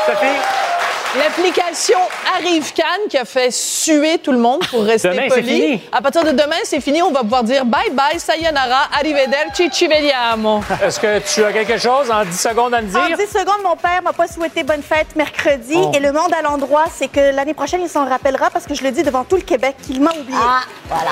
[0.05, 0.70] Sophie?
[1.17, 1.99] L'application
[2.37, 5.47] Arrive Cannes qui a fait suer tout le monde pour rester Demain, c'est poli.
[5.61, 5.81] fini.
[5.91, 7.01] À partir de demain, c'est fini.
[7.01, 10.63] On va pouvoir dire bye bye, sayonara, arrivederci, ci vediamo.
[10.81, 13.17] Est-ce que tu as quelque chose en 10 secondes à me En dire?
[13.17, 15.73] 10 secondes, mon père m'a pas souhaité bonne fête mercredi.
[15.75, 15.91] Oh.
[15.93, 18.83] Et le monde à l'endroit, c'est que l'année prochaine, il s'en rappellera parce que je
[18.83, 20.39] le dis devant tout le Québec qu'il m'a oublié.
[20.41, 21.11] Ah, voilà.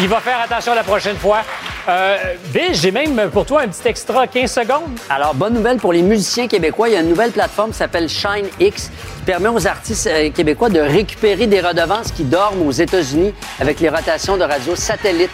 [0.00, 1.42] Il va faire attention la prochaine fois.
[1.88, 4.98] Euh, Bill, j'ai même pour toi un petit extra 15 secondes.
[5.08, 6.90] Alors, bonne nouvelle pour les musiciens québécois.
[6.90, 10.30] Il y a une nouvelle plateforme qui s'appelle Shine X qui permet aux artistes euh,
[10.30, 15.30] québécois de récupérer des redevances qui dorment aux États-Unis avec les rotations de radio satellite.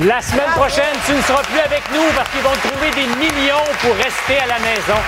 [0.00, 3.64] La semaine prochaine, tu ne seras plus avec nous parce qu'ils vont trouver des millions
[3.80, 4.98] pour rester à la maison.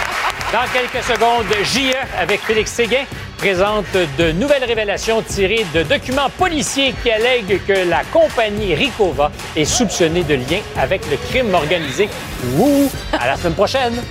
[0.52, 3.04] Dans quelques secondes, JE avec Félix Séguin
[3.36, 3.86] présente
[4.18, 10.22] de nouvelles révélations tirées de documents policiers qui allèguent que la compagnie Ricova est soupçonnée
[10.22, 12.08] de lien avec le crime organisé.
[12.56, 12.90] Wouh!
[13.12, 14.02] À la semaine prochaine!